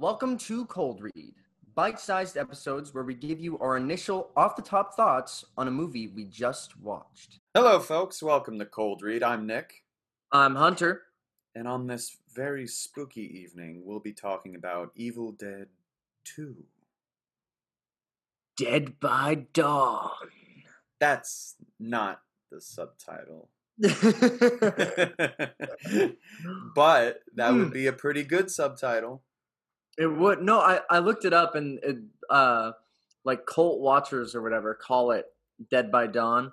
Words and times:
Welcome 0.00 0.38
to 0.38 0.64
Cold 0.64 1.02
Read, 1.02 1.34
bite 1.74 2.00
sized 2.00 2.38
episodes 2.38 2.94
where 2.94 3.04
we 3.04 3.12
give 3.12 3.38
you 3.38 3.58
our 3.58 3.76
initial 3.76 4.30
off 4.34 4.56
the 4.56 4.62
top 4.62 4.94
thoughts 4.94 5.44
on 5.58 5.68
a 5.68 5.70
movie 5.70 6.08
we 6.08 6.24
just 6.24 6.80
watched. 6.80 7.38
Hello, 7.52 7.78
folks. 7.78 8.22
Welcome 8.22 8.58
to 8.60 8.64
Cold 8.64 9.02
Read. 9.02 9.22
I'm 9.22 9.46
Nick. 9.46 9.84
I'm 10.32 10.54
Hunter. 10.54 11.02
And 11.54 11.68
on 11.68 11.86
this 11.86 12.16
very 12.34 12.66
spooky 12.66 13.40
evening, 13.42 13.82
we'll 13.84 14.00
be 14.00 14.14
talking 14.14 14.54
about 14.54 14.90
Evil 14.94 15.32
Dead 15.32 15.66
2. 16.24 16.56
Dead 18.56 18.98
by 19.00 19.48
Dawn. 19.52 20.12
That's 20.98 21.56
not 21.78 22.22
the 22.50 22.62
subtitle. 22.62 23.50
but 26.74 27.20
that 27.34 27.52
would 27.52 27.66
hmm. 27.66 27.72
be 27.74 27.86
a 27.86 27.92
pretty 27.92 28.24
good 28.24 28.50
subtitle. 28.50 29.24
It 30.00 30.06
would 30.06 30.42
no, 30.42 30.60
I, 30.60 30.80
I 30.88 30.98
looked 31.00 31.26
it 31.26 31.34
up 31.34 31.54
and 31.54 31.78
it, 31.82 31.98
uh 32.30 32.72
like 33.24 33.44
cult 33.44 33.80
watchers 33.80 34.34
or 34.34 34.40
whatever 34.40 34.74
call 34.74 35.10
it 35.10 35.26
Dead 35.70 35.92
by 35.92 36.06
Dawn, 36.06 36.52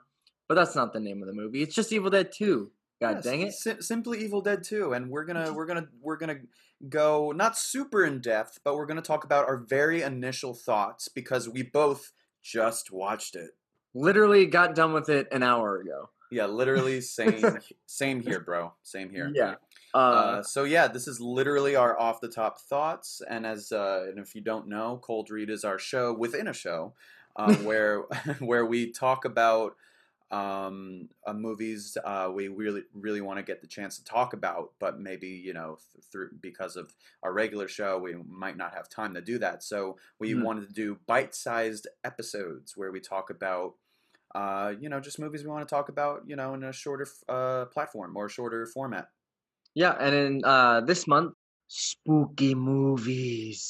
but 0.49 0.55
that's 0.55 0.75
not 0.75 0.91
the 0.91 0.99
name 0.99 1.21
of 1.21 1.27
the 1.27 1.33
movie. 1.33 1.61
It's 1.61 1.73
just 1.73 1.93
Evil 1.93 2.09
Dead 2.09 2.31
2. 2.33 2.69
God 2.99 3.15
Yes, 3.15 3.23
dang 3.23 3.41
it. 3.41 3.53
si- 3.53 3.79
simply 3.81 4.19
Evil 4.19 4.41
Dead 4.41 4.63
2 4.63 4.91
and 4.91 5.09
we're 5.09 5.25
to 5.25 5.53
we're 5.53 5.65
to 5.67 5.87
we're 6.01 6.17
going 6.17 6.35
to 6.35 6.41
go 6.89 7.31
not 7.31 7.57
super 7.57 8.03
in 8.03 8.19
depth, 8.19 8.59
but 8.65 8.75
we're 8.75 8.85
going 8.85 9.01
to 9.01 9.01
talk 9.01 9.23
about 9.23 9.47
our 9.47 9.57
very 9.57 10.01
initial 10.01 10.53
thoughts 10.53 11.07
because 11.07 11.47
we 11.47 11.63
both 11.63 12.11
just 12.43 12.91
watched 12.91 13.35
it. 13.35 13.51
Literally 13.93 14.45
got 14.45 14.75
done 14.75 14.91
with 14.91 15.07
it 15.07 15.27
an 15.31 15.41
hour 15.41 15.79
ago. 15.79 16.09
Yeah, 16.29 16.45
literally 16.45 17.01
same 17.01 17.59
same 17.85 18.21
here, 18.21 18.39
bro. 18.39 18.73
Same 18.83 19.09
here. 19.09 19.35
Yeah. 19.35 19.55
Uh, 19.93 20.33
Uh, 20.33 20.43
so 20.43 20.63
yeah, 20.65 20.87
this 20.87 21.07
is 21.07 21.19
literally 21.21 21.75
our 21.75 21.99
off 21.99 22.21
the 22.21 22.29
top 22.29 22.61
thoughts, 22.61 23.21
and 23.29 23.45
as 23.45 23.71
uh, 23.71 24.05
and 24.09 24.19
if 24.19 24.35
you 24.35 24.41
don't 24.41 24.67
know, 24.67 24.99
Cold 25.03 25.29
Read 25.31 25.49
is 25.49 25.63
our 25.65 25.79
show 25.79 26.13
within 26.13 26.47
a 26.47 26.53
show, 26.53 26.95
uh, 27.35 27.53
where 27.55 28.01
where 28.39 28.65
we 28.65 28.91
talk 28.91 29.25
about 29.25 29.75
um, 30.31 31.09
uh, 31.25 31.33
movies 31.33 31.97
uh, 32.05 32.31
we 32.33 32.49
really 32.49 32.83
really 32.93 33.21
want 33.21 33.37
to 33.37 33.43
get 33.43 33.61
the 33.61 33.67
chance 33.67 33.97
to 33.97 34.03
talk 34.05 34.33
about, 34.33 34.73
but 34.79 34.99
maybe 34.99 35.29
you 35.29 35.53
know 35.53 35.77
th- 35.93 36.05
through 36.05 36.31
because 36.41 36.75
of 36.77 36.95
our 37.23 37.33
regular 37.33 37.67
show 37.67 37.99
we 37.99 38.15
might 38.15 38.57
not 38.57 38.73
have 38.73 38.89
time 38.89 39.13
to 39.15 39.21
do 39.21 39.39
that. 39.39 39.63
So 39.63 39.97
we 40.19 40.33
Mhm. 40.33 40.35
wanted 40.35 40.67
to 40.67 40.73
do 40.73 40.99
bite 41.07 41.35
sized 41.35 41.87
episodes 42.03 42.77
where 42.77 42.91
we 42.91 42.99
talk 43.01 43.29
about. 43.29 43.75
Uh, 44.35 44.73
you 44.79 44.89
know, 44.89 44.99
just 44.99 45.19
movies 45.19 45.43
we 45.43 45.49
want 45.49 45.67
to 45.67 45.73
talk 45.73 45.89
about, 45.89 46.21
you 46.27 46.35
know, 46.35 46.53
in 46.53 46.63
a 46.63 46.71
shorter 46.73 47.07
uh, 47.29 47.65
platform 47.65 48.15
or 48.15 48.27
shorter 48.29 48.65
format. 48.67 49.07
yeah, 49.75 49.95
and 49.99 50.15
in 50.15 50.41
uh 50.43 50.81
this 50.81 51.07
month, 51.07 51.33
spooky 51.67 52.55
movies. 52.55 53.61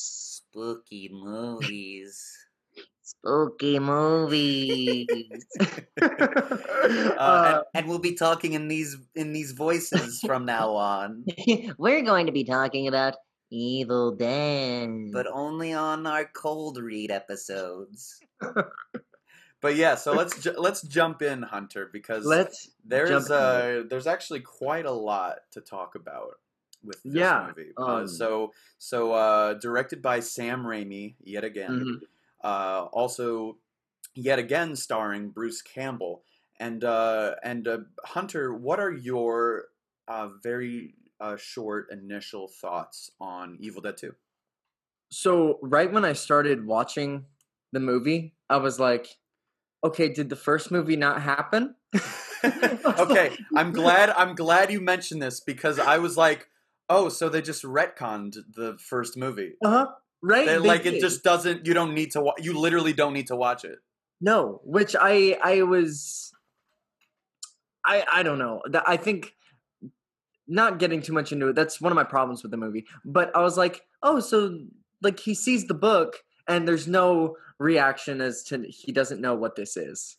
Spooky 0.50 1.10
movies. 1.14 2.18
Spooky 3.04 3.80
movies. 3.80 5.46
uh, 6.02 6.08
Uh, 7.18 7.44
and, 7.48 7.64
and 7.74 7.88
we'll 7.88 8.00
be 8.00 8.14
talking 8.16 8.54
in 8.54 8.68
these 8.68 8.96
in 9.16 9.34
these 9.34 9.52
voices 9.52 10.20
from 10.26 10.46
now 10.46 10.72
on, 10.76 11.26
We're 11.78 12.02
going 12.04 12.26
to 12.28 12.32
be 12.32 12.44
talking 12.44 12.88
about 12.88 13.16
Evil 13.52 14.16
Dead. 14.16 14.90
but 15.12 15.28
only 15.28 15.74
on 15.74 16.06
our 16.08 16.26
cold 16.36 16.78
read 16.78 17.12
episodes. 17.12 18.20
but 19.62 19.76
yeah, 19.76 19.96
so 19.96 20.14
let's 20.14 20.42
ju- 20.42 20.56
let's 20.58 20.82
jump 20.84 21.22
in, 21.22 21.42
Hunter, 21.42 21.90
because 21.92 22.26
Let's 22.26 22.72
there's 22.86 23.30
uh 23.30 23.84
there's 23.90 24.08
actually 24.08 24.42
quite 24.42 24.86
a 24.86 24.92
lot 24.92 25.40
to 25.52 25.62
talk 25.62 25.96
about 25.96 26.40
with 26.84 27.02
this 27.04 27.14
Yeah, 27.16 27.48
movie. 27.48 27.72
um, 27.78 27.88
uh, 28.04 28.08
so 28.08 28.54
so 28.78 29.12
uh, 29.14 29.54
directed 29.56 30.02
by 30.02 30.20
Sam 30.20 30.64
Raimi 30.64 31.16
yet 31.24 31.44
again. 31.44 31.82
Mhm. 31.82 32.02
uh, 32.44 32.86
also 32.92 33.58
yet 34.14 34.40
again 34.40 34.76
starring 34.76 35.30
Bruce 35.30 35.62
Campbell. 35.62 36.24
And 36.60 36.84
uh, 36.84 37.36
and 37.44 37.68
uh, 37.68 37.80
Hunter, 38.04 38.54
what 38.54 38.80
are 38.80 38.92
your 38.92 39.66
uh, 40.08 40.30
very 40.42 40.96
uh, 41.20 41.36
short 41.38 41.92
initial 41.92 42.48
thoughts 42.48 43.12
on 43.20 43.58
Evil 43.60 43.82
Dead 43.82 43.98
Two? 43.98 44.16
So 45.10 45.60
right 45.62 45.92
when 45.92 46.04
I 46.04 46.14
started 46.14 46.66
watching 46.66 47.26
the 47.72 47.80
movie, 47.80 48.34
I 48.50 48.58
was 48.58 48.80
like, 48.80 49.08
okay, 49.84 50.10
did 50.10 50.30
the 50.30 50.36
first 50.36 50.72
movie 50.72 50.96
not 50.96 51.22
happen? 51.22 51.76
okay, 52.44 53.36
I'm 53.56 53.72
glad 53.72 54.10
I'm 54.10 54.36
glad 54.36 54.72
you 54.72 54.82
mentioned 54.82 55.22
this 55.22 55.40
because 55.40 55.80
I 55.80 55.98
was 55.98 56.18
like, 56.18 56.50
oh, 56.90 57.10
so 57.10 57.30
they 57.30 57.42
just 57.42 57.64
retconned 57.64 58.36
the 58.54 58.78
first 58.80 59.18
movie. 59.18 59.54
Uh-huh. 59.64 59.88
Right? 60.22 60.46
They, 60.46 60.54
They 60.54 60.60
like 60.60 60.86
it 60.86 61.00
just 61.00 61.24
doesn't. 61.24 61.66
You 61.66 61.74
don't 61.74 61.94
need 61.94 62.12
to. 62.12 62.22
Wa- 62.22 62.36
you 62.40 62.58
literally 62.58 62.94
don't 62.94 63.14
need 63.14 63.28
to 63.28 63.36
watch 63.36 63.64
it. 63.66 63.80
No, 64.20 64.62
which 64.64 64.96
I 65.00 65.38
I 65.44 65.62
was 65.62 66.34
I 67.86 68.04
I 68.12 68.24
don't 68.24 68.40
know. 68.40 68.62
I 68.86 68.98
think 68.98 69.34
not 70.48 70.80
getting 70.80 71.02
too 71.02 71.14
much 71.14 71.32
into 71.32 71.50
it. 71.50 71.56
That's 71.56 71.80
one 71.80 71.92
of 71.92 71.96
my 71.96 72.04
problems 72.04 72.42
with 72.42 72.52
the 72.52 72.58
movie. 72.58 72.86
But 73.06 73.36
I 73.36 73.42
was 73.42 73.58
like, 73.58 73.82
"Oh, 74.02 74.20
so 74.20 74.60
like 75.02 75.20
he 75.20 75.36
sees 75.36 75.68
the 75.68 75.74
book 75.74 76.24
and 76.48 76.68
there's 76.68 76.88
no 76.88 77.36
reaction 77.60 78.22
as 78.22 78.44
to 78.46 78.64
he 78.68 78.92
doesn't 78.92 79.22
know 79.22 79.36
what 79.36 79.56
this 79.56 79.78
is." 79.78 80.18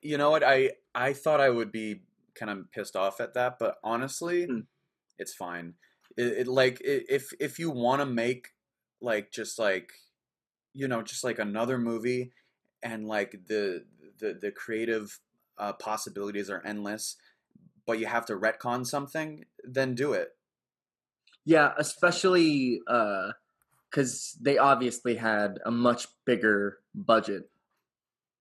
You 0.00 0.16
know 0.18 0.30
what? 0.30 0.42
I 0.44 0.72
I 0.94 1.12
thought 1.12 1.40
I 1.40 1.50
would 1.50 1.72
be 1.72 2.02
kind 2.34 2.50
of 2.50 2.70
pissed 2.70 2.96
off 2.96 3.20
at 3.20 3.34
that, 3.34 3.58
but 3.58 3.78
honestly, 3.82 4.48
Hmm. 4.48 4.60
it's 5.18 5.34
fine. 5.34 5.76
It, 6.16 6.26
it 6.40 6.48
like 6.48 6.76
i 6.84 7.02
if 7.10 7.32
if 7.40 7.58
you 7.58 7.70
want 7.70 8.00
to 8.02 8.06
make 8.06 8.54
like 9.00 9.32
just 9.32 9.58
like 9.58 9.92
you 10.74 10.88
know 10.88 11.02
just 11.02 11.24
like 11.24 11.38
another 11.38 11.78
movie 11.78 12.32
and 12.82 13.06
like 13.08 13.32
the 13.46 13.86
the 14.18 14.34
the 14.34 14.52
creative 14.52 15.20
uh, 15.58 15.74
possibilities 15.74 16.50
are 16.50 16.64
endless, 16.66 17.16
but 17.86 17.98
you 18.00 18.06
have 18.06 18.26
to 18.26 18.34
retcon 18.36 18.86
something, 18.86 19.46
then 19.64 19.94
do 19.94 20.12
it. 20.14 20.36
Yeah, 21.44 21.72
especially 21.78 22.80
uh 22.86 23.32
cuz 23.90 24.36
they 24.40 24.58
obviously 24.58 25.16
had 25.16 25.58
a 25.64 25.70
much 25.70 26.06
bigger 26.26 26.80
budget 26.94 27.50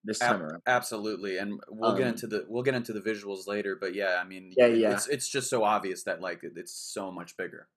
this 0.03 0.21
Ab- 0.21 0.33
time 0.37 0.43
around. 0.43 0.61
Absolutely, 0.67 1.37
and 1.37 1.59
we'll 1.69 1.95
get 1.95 2.03
Um, 2.03 2.09
into 2.09 2.27
the 2.27 2.45
we'll 2.47 2.63
get 2.63 2.75
into 2.75 2.93
the 2.93 3.01
visuals 3.01 3.47
later. 3.47 3.75
But 3.75 3.93
yeah, 3.93 4.19
I 4.21 4.23
mean, 4.27 4.53
Yeah, 4.55 4.67
yeah. 4.67 4.93
it's 4.93 5.07
it's 5.07 5.27
just 5.29 5.49
so 5.49 5.63
obvious 5.63 6.03
that 6.03 6.21
like 6.21 6.39
it's 6.43 6.73
so 6.73 7.11
much 7.11 7.35
bigger. 7.37 7.67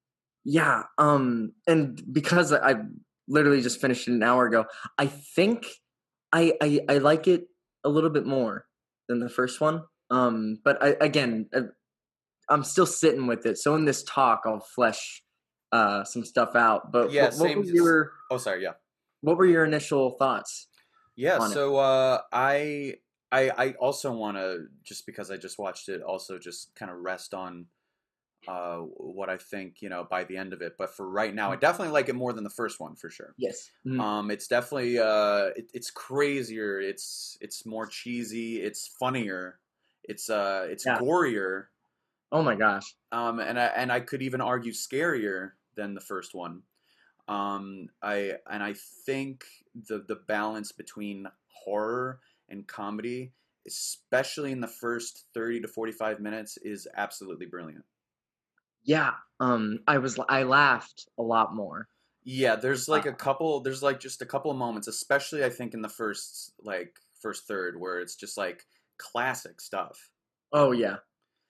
Yeah, 0.44 0.84
um 0.98 1.52
and 1.66 2.00
because 2.12 2.52
I 2.52 2.70
I 2.72 2.84
literally 3.28 3.60
just 3.62 3.80
finished 3.80 4.08
it 4.08 4.12
an 4.12 4.22
hour 4.22 4.46
ago, 4.46 4.66
I 4.98 5.06
think 5.06 5.66
I 6.32 6.54
I, 6.60 6.80
I 6.88 6.98
like 6.98 7.26
it 7.28 7.48
a 7.84 7.88
little 7.88 8.10
bit 8.10 8.26
more 8.26 8.66
than 9.08 9.18
the 9.20 9.28
first 9.28 9.60
one. 9.60 9.84
Um 10.10 10.58
but 10.64 10.82
I 10.82 10.96
again 11.00 11.48
uh, 11.54 11.62
I'm 12.48 12.64
still 12.64 12.86
sitting 12.86 13.26
with 13.26 13.46
it. 13.46 13.58
So 13.58 13.74
in 13.76 13.84
this 13.84 14.02
talk 14.04 14.42
I'll 14.46 14.60
flesh 14.60 15.22
uh 15.72 16.04
some 16.04 16.24
stuff 16.24 16.54
out. 16.56 16.90
But 16.92 17.12
Yeah, 17.12 17.24
what, 17.24 17.32
what 17.32 17.38
same- 17.48 17.58
were 17.58 17.64
your 17.64 18.12
Oh, 18.30 18.38
sorry, 18.38 18.62
yeah. 18.62 18.74
what 19.20 19.36
were 19.36 19.46
your 19.46 19.64
initial 19.64 20.12
thoughts? 20.12 20.68
Yeah, 21.16 21.38
so 21.48 21.76
uh, 21.76 22.22
I 22.32 22.96
I 23.30 23.50
I 23.50 23.70
also 23.72 24.12
want 24.12 24.36
to 24.38 24.66
just 24.82 25.04
because 25.06 25.30
I 25.30 25.36
just 25.36 25.58
watched 25.58 25.88
it, 25.88 26.02
also 26.02 26.38
just 26.38 26.74
kind 26.74 26.90
of 26.90 26.98
rest 26.98 27.34
on 27.34 27.66
uh, 28.48 28.78
what 28.78 29.28
I 29.28 29.36
think 29.36 29.82
you 29.82 29.90
know 29.90 30.02
by 30.08 30.24
the 30.24 30.36
end 30.38 30.52
of 30.54 30.62
it. 30.62 30.76
But 30.78 30.96
for 30.96 31.06
right 31.08 31.34
now, 31.34 31.52
I 31.52 31.56
Mm. 31.56 31.60
definitely 31.60 31.92
like 31.92 32.08
it 32.08 32.14
more 32.14 32.32
than 32.32 32.42
the 32.44 32.48
first 32.50 32.80
one 32.80 32.96
for 32.96 33.10
sure. 33.10 33.34
Yes. 33.36 33.70
Um, 33.98 34.30
it's 34.30 34.48
definitely 34.48 34.98
uh, 34.98 35.50
it, 35.56 35.70
it's 35.74 35.90
crazier. 35.90 36.80
It's 36.80 37.36
it's 37.42 37.66
more 37.66 37.86
cheesy. 37.86 38.62
It's 38.62 38.86
funnier. 38.98 39.58
It's 40.04 40.30
uh, 40.30 40.66
it's 40.70 40.86
Yeah. 40.86 40.98
gorier. 40.98 41.66
oh 42.32 42.42
my 42.42 42.54
gosh. 42.54 42.94
Um, 43.12 43.40
and 43.40 43.60
I 43.60 43.66
and 43.66 43.92
I 43.92 44.00
could 44.00 44.22
even 44.22 44.40
argue 44.40 44.72
scarier 44.72 45.52
than 45.76 45.94
the 45.94 46.00
first 46.00 46.34
one. 46.34 46.62
Um, 47.28 47.88
I 48.02 48.38
and 48.50 48.62
I 48.62 48.74
think 49.06 49.44
the 49.74 49.98
the 50.06 50.16
balance 50.16 50.72
between 50.72 51.26
horror 51.46 52.20
and 52.48 52.66
comedy, 52.66 53.32
especially 53.66 54.52
in 54.52 54.60
the 54.60 54.66
first 54.68 55.26
thirty 55.34 55.60
to 55.60 55.68
forty 55.68 55.92
five 55.92 56.20
minutes, 56.20 56.56
is 56.58 56.88
absolutely 56.96 57.46
brilliant. 57.46 57.84
Yeah. 58.82 59.14
Um 59.38 59.80
I 59.86 59.98
was 59.98 60.18
I 60.28 60.42
laughed 60.44 61.08
a 61.18 61.22
lot 61.22 61.54
more. 61.54 61.88
Yeah, 62.22 62.56
there's 62.56 62.88
like 62.88 63.06
a 63.06 63.12
couple. 63.14 63.60
There's 63.60 63.82
like 63.82 63.98
just 64.00 64.20
a 64.22 64.26
couple 64.26 64.50
of 64.50 64.56
moments, 64.56 64.88
especially 64.88 65.44
I 65.44 65.50
think 65.50 65.72
in 65.74 65.82
the 65.82 65.88
first 65.88 66.52
like 66.62 66.98
first 67.20 67.46
third, 67.46 67.78
where 67.80 68.00
it's 68.00 68.14
just 68.16 68.36
like 68.36 68.66
classic 68.98 69.60
stuff. 69.60 70.10
Oh 70.52 70.72
yeah. 70.72 70.98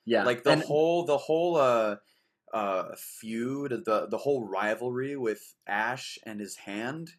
Yeah. 0.05 0.25
like 0.25 0.43
the 0.45 0.53
and- 0.53 0.63
whole 0.63 1.05
the 1.05 1.19
whole 1.19 1.57
uh 1.57 1.97
uh 2.53 2.95
feud 2.97 3.83
the 3.85 4.07
the 4.09 4.19
whole 4.19 4.47
rivalry 4.47 5.17
with 5.17 5.55
ash 5.67 6.19
and 6.27 6.41
his 6.41 6.57
hand 6.57 7.11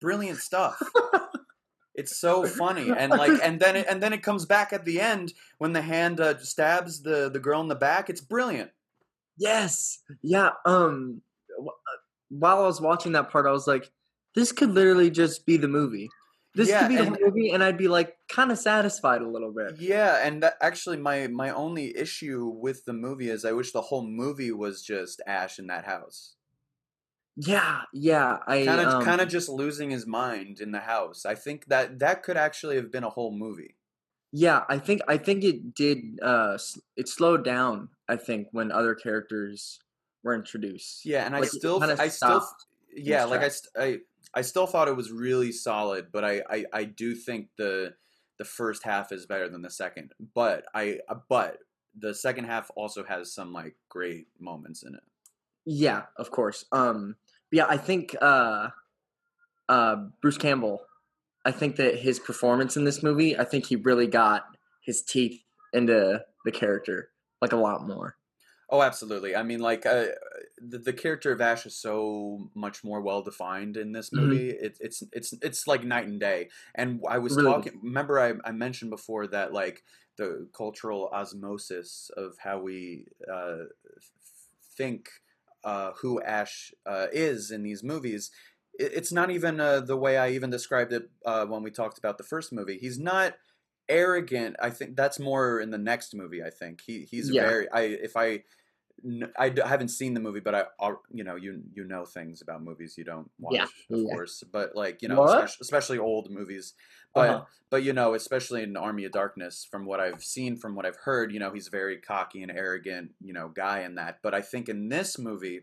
brilliant 0.00 0.38
stuff 0.38 0.80
it's 1.94 2.16
so 2.16 2.46
funny 2.46 2.90
and 2.96 3.10
like 3.10 3.32
and 3.42 3.60
then 3.60 3.76
it, 3.76 3.86
and 3.88 4.02
then 4.02 4.12
it 4.12 4.22
comes 4.22 4.46
back 4.46 4.72
at 4.72 4.84
the 4.84 5.00
end 5.00 5.32
when 5.58 5.72
the 5.72 5.82
hand 5.82 6.20
uh, 6.20 6.38
stabs 6.38 7.02
the 7.02 7.28
the 7.30 7.40
girl 7.40 7.60
in 7.60 7.68
the 7.68 7.74
back 7.74 8.08
it's 8.08 8.20
brilliant 8.20 8.70
Yes. 9.38 10.00
Yeah. 10.22 10.50
Um. 10.66 11.22
uh, 11.58 11.70
while 12.28 12.58
I 12.58 12.66
was 12.66 12.80
watching 12.80 13.12
that 13.12 13.30
part, 13.30 13.46
I 13.46 13.52
was 13.52 13.66
like, 13.66 13.90
this 14.34 14.52
could 14.52 14.70
literally 14.70 15.10
just 15.10 15.46
be 15.46 15.56
the 15.56 15.68
movie. 15.68 16.10
This 16.58 16.68
Yeah, 16.70 16.80
could 16.80 16.88
be 16.88 16.96
the 16.96 17.02
and- 17.04 17.18
movie, 17.20 17.50
and 17.52 17.62
I'd 17.62 17.78
be 17.78 17.86
like 17.88 18.16
kind 18.28 18.50
of 18.50 18.58
satisfied 18.58 19.22
a 19.22 19.28
little 19.28 19.52
bit. 19.52 19.78
Yeah, 19.80 20.26
and 20.26 20.42
that, 20.42 20.56
actually, 20.60 20.96
my 20.98 21.28
my 21.28 21.50
only 21.50 21.96
issue 21.96 22.46
with 22.48 22.84
the 22.84 22.92
movie 22.92 23.30
is 23.30 23.44
I 23.44 23.52
wish 23.52 23.70
the 23.72 23.80
whole 23.88 24.04
movie 24.04 24.50
was 24.50 24.82
just 24.82 25.22
Ash 25.26 25.60
in 25.60 25.68
that 25.68 25.84
house, 25.84 26.34
Yeah, 27.36 27.82
yeah. 27.92 28.38
I 28.48 28.64
kind 28.64 28.80
of 28.80 28.94
um, 28.94 29.04
kind 29.04 29.20
of 29.20 29.28
just 29.28 29.48
losing 29.48 29.90
his 29.90 30.04
mind 30.06 30.60
in 30.60 30.72
the 30.72 30.80
house. 30.80 31.24
I 31.24 31.36
think 31.36 31.66
that 31.66 32.00
that 32.00 32.24
could 32.24 32.36
actually 32.36 32.74
have 32.76 32.90
been 32.90 33.04
a 33.04 33.10
whole 33.10 33.32
movie. 33.32 33.76
Yeah, 34.32 34.64
I 34.68 34.78
think 34.78 35.00
I 35.08 35.16
think 35.16 35.44
it 35.44 35.74
did. 35.74 36.18
Uh, 36.20 36.58
it 36.96 37.08
slowed 37.08 37.44
down. 37.44 37.90
I 38.08 38.16
think 38.16 38.48
when 38.50 38.72
other 38.72 38.94
characters 38.96 39.78
were 40.24 40.34
introduced. 40.34 41.04
Yeah, 41.06 41.24
and 41.24 41.36
I 41.36 41.40
Like, 41.40 41.48
it 41.54 41.58
still, 41.60 41.82
I 41.82 42.08
still, 42.08 42.42
yeah, 42.92 43.24
like 43.24 43.42
I, 43.42 43.50
I, 43.84 43.98
I 44.34 44.42
still 44.42 44.66
thought 44.66 44.88
it 44.88 44.96
was 44.96 45.10
really 45.10 45.52
solid, 45.52 46.08
but 46.12 46.24
I, 46.24 46.42
I, 46.50 46.64
I 46.72 46.84
do 46.84 47.14
think 47.14 47.48
the, 47.56 47.94
the 48.38 48.44
first 48.44 48.84
half 48.84 49.10
is 49.12 49.26
better 49.26 49.48
than 49.48 49.62
the 49.62 49.70
second. 49.70 50.12
But 50.34 50.64
I, 50.74 50.98
uh, 51.08 51.16
but 51.28 51.58
the 51.98 52.14
second 52.14 52.44
half 52.44 52.70
also 52.76 53.04
has 53.04 53.32
some 53.32 53.52
like 53.52 53.76
great 53.88 54.26
moments 54.38 54.82
in 54.82 54.94
it. 54.94 55.02
Yeah, 55.64 56.02
of 56.16 56.30
course. 56.30 56.64
Um, 56.72 57.16
yeah, 57.50 57.66
I 57.68 57.76
think 57.76 58.14
uh, 58.20 58.68
uh, 59.68 59.96
Bruce 60.20 60.38
Campbell. 60.38 60.82
I 61.44 61.50
think 61.50 61.76
that 61.76 61.96
his 61.96 62.18
performance 62.18 62.76
in 62.76 62.84
this 62.84 63.02
movie, 63.02 63.38
I 63.38 63.44
think 63.44 63.66
he 63.66 63.76
really 63.76 64.06
got 64.06 64.44
his 64.82 65.02
teeth 65.02 65.42
into 65.72 66.22
the 66.44 66.52
character 66.52 67.10
like 67.40 67.52
a 67.52 67.56
lot 67.56 67.86
more. 67.86 68.16
Oh, 68.70 68.82
absolutely. 68.82 69.34
I 69.34 69.42
mean, 69.44 69.60
like, 69.60 69.86
uh, 69.86 70.08
the, 70.58 70.78
the 70.78 70.92
character 70.92 71.32
of 71.32 71.40
Ash 71.40 71.64
is 71.64 71.74
so 71.74 72.50
much 72.54 72.84
more 72.84 73.00
well 73.00 73.22
defined 73.22 73.78
in 73.78 73.92
this 73.92 74.12
Mhm. 74.12 74.38
movie. 74.38 74.50
It, 74.50 74.76
it's 74.80 75.02
it's 75.12 75.32
it's 75.40 75.66
like 75.66 75.84
night 75.84 76.06
and 76.06 76.20
day. 76.20 76.50
And 76.74 77.00
I 77.08 77.16
was 77.18 77.36
Really. 77.36 77.38
talking. 77.38 77.80
Remember, 77.82 78.18
I, 78.20 78.34
I 78.44 78.52
mentioned 78.52 78.90
before 78.90 79.26
that 79.28 79.54
like 79.54 79.84
the 80.16 80.50
cultural 80.52 81.08
osmosis 81.12 82.10
of 82.14 82.36
how 82.40 82.60
we 82.60 83.06
uh, 83.32 83.64
think 84.76 85.10
uh, 85.64 85.92
who 86.00 86.20
Ash 86.22 86.72
uh, 86.86 87.08
is 87.12 87.50
in 87.50 87.62
these 87.62 87.82
movies. 87.82 88.30
It, 88.78 88.92
it's 88.94 89.12
not 89.12 89.30
even 89.30 89.60
uh, 89.60 89.80
the 89.80 89.96
way 89.96 90.16
I 90.16 90.30
even 90.30 90.50
described 90.50 90.92
it 90.92 91.10
uh, 91.24 91.46
when 91.46 91.62
we 91.62 91.70
talked 91.70 91.98
about 91.98 92.18
the 92.18 92.24
first 92.24 92.52
movie. 92.52 92.78
He's 92.78 92.98
not 92.98 93.36
arrogant. 93.88 94.56
I 94.60 94.70
think 94.70 94.96
that's 94.96 95.18
more 95.18 95.60
in 95.60 95.70
the 95.70 95.78
next 95.78 96.14
movie. 96.14 96.42
I 96.42 96.50
think 96.50 96.82
he 96.82 97.04
he's 97.04 97.28
Yeah. 97.28 97.30
very. 97.30 97.68
I 97.70 97.82
if 97.82 98.16
I 98.16 98.44
I 99.38 99.52
haven't 99.64 99.88
seen 99.88 100.14
the 100.14 100.20
movie, 100.20 100.40
but 100.40 100.54
I, 100.54 100.92
you 101.12 101.24
know, 101.24 101.36
you 101.36 101.62
you 101.72 101.84
know 101.84 102.04
things 102.04 102.42
about 102.42 102.62
movies 102.62 102.96
you 102.98 103.04
don't 103.04 103.30
watch, 103.38 103.58
Yeah, 103.58 103.66
of 103.90 104.04
yeah. 104.04 104.04
course. 104.08 104.42
But 104.50 104.74
like 104.74 105.02
you 105.02 105.08
know, 105.08 105.22
especially, 105.24 105.58
especially 105.62 105.98
old 105.98 106.30
movies. 106.30 106.74
But 107.14 107.38
Uh-huh. 107.38 107.46
but 107.70 107.82
you 107.84 107.92
know, 107.92 108.14
especially 108.14 108.62
in 108.62 108.76
Army 108.76 109.04
of 109.04 109.12
Darkness, 109.12 109.64
from 109.64 109.84
what 109.86 110.00
I've 110.00 110.22
seen, 110.24 110.56
from 110.56 110.74
what 110.74 110.86
I've 110.86 110.96
heard, 110.96 111.32
you 111.32 111.38
know, 111.38 111.52
he's 111.52 111.68
a 111.68 111.70
very 111.70 111.98
cocky 112.00 112.42
and 112.42 112.50
arrogant, 112.50 113.14
you 113.20 113.32
know, 113.32 113.48
guy 113.48 113.80
in 113.82 113.94
that. 113.96 114.20
But 114.22 114.34
I 114.34 114.42
think 114.42 114.68
in 114.68 114.88
this 114.88 115.18
movie, 115.18 115.62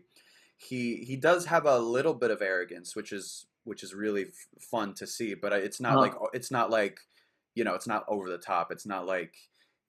he 0.56 1.04
he 1.04 1.16
does 1.16 1.46
have 1.46 1.66
a 1.66 1.78
little 1.78 2.14
bit 2.14 2.30
of 2.30 2.42
arrogance, 2.42 2.96
which 2.96 3.12
is 3.12 3.46
which 3.64 3.82
is 3.82 3.94
really 3.94 4.26
f- 4.26 4.48
fun 4.60 4.94
to 4.94 5.06
see. 5.06 5.34
But 5.34 5.52
it's 5.52 5.80
not 5.80 5.98
Huh. 5.98 6.00
like 6.00 6.14
it's 6.32 6.50
not 6.50 6.70
like 6.70 7.00
you 7.54 7.64
know, 7.64 7.74
it's 7.74 7.86
not 7.86 8.04
over 8.08 8.28
the 8.28 8.38
top. 8.38 8.70
It's 8.70 8.86
not 8.86 9.06
like 9.06 9.36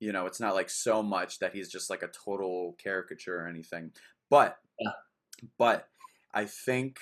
you 0.00 0.12
know, 0.12 0.26
it's 0.26 0.40
not 0.40 0.54
like 0.54 0.70
so 0.70 1.02
much 1.02 1.38
that 1.40 1.54
he's 1.54 1.68
just 1.70 1.90
like 1.90 2.02
a 2.02 2.08
total 2.08 2.74
caricature 2.78 3.40
or 3.40 3.48
anything. 3.48 3.92
But 4.30 4.58
Yeah. 4.80 4.92
but 5.56 5.88
I 6.32 6.44
think 6.44 7.00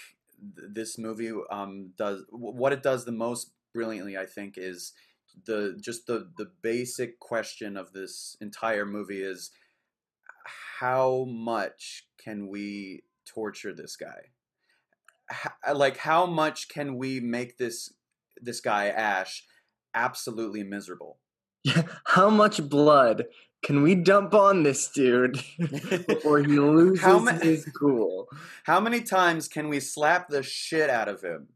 th- 0.56 0.68
this 0.72 0.98
movie 0.98 1.32
um 1.50 1.92
does 1.96 2.24
wh- 2.30 2.54
what 2.54 2.72
it 2.72 2.82
does 2.82 3.04
the 3.04 3.12
most 3.12 3.52
brilliantly. 3.72 4.16
I 4.16 4.26
think 4.26 4.56
is 4.58 4.92
the 5.44 5.76
just 5.80 6.06
the 6.06 6.30
the 6.36 6.50
basic 6.62 7.18
question 7.20 7.76
of 7.76 7.92
this 7.92 8.36
entire 8.40 8.86
movie 8.86 9.22
is 9.22 9.50
how 10.80 11.24
much 11.24 12.08
can 12.18 12.48
we 12.48 13.04
torture 13.24 13.72
this 13.74 13.96
guy? 13.96 14.30
H- 15.30 15.52
like 15.74 15.98
how 15.98 16.26
much 16.26 16.68
can 16.68 16.96
we 16.96 17.20
make 17.20 17.58
this 17.58 17.94
this 18.40 18.60
guy 18.60 18.88
Ash 18.88 19.46
absolutely 19.94 20.62
miserable? 20.62 21.18
How 22.04 22.30
much 22.30 22.68
blood 22.68 23.26
can 23.62 23.82
we 23.82 23.94
dump 23.94 24.34
on 24.34 24.62
this 24.62 24.88
dude 24.88 25.42
before 26.06 26.38
he 26.38 26.46
loses 26.58 27.04
How 27.04 27.18
ma- 27.18 27.32
his 27.32 27.64
cool 27.76 28.28
How 28.64 28.80
many 28.80 29.00
times 29.00 29.48
can 29.48 29.68
we 29.68 29.80
slap 29.80 30.28
the 30.28 30.42
shit 30.42 30.88
out 30.88 31.08
of 31.08 31.22
him 31.22 31.48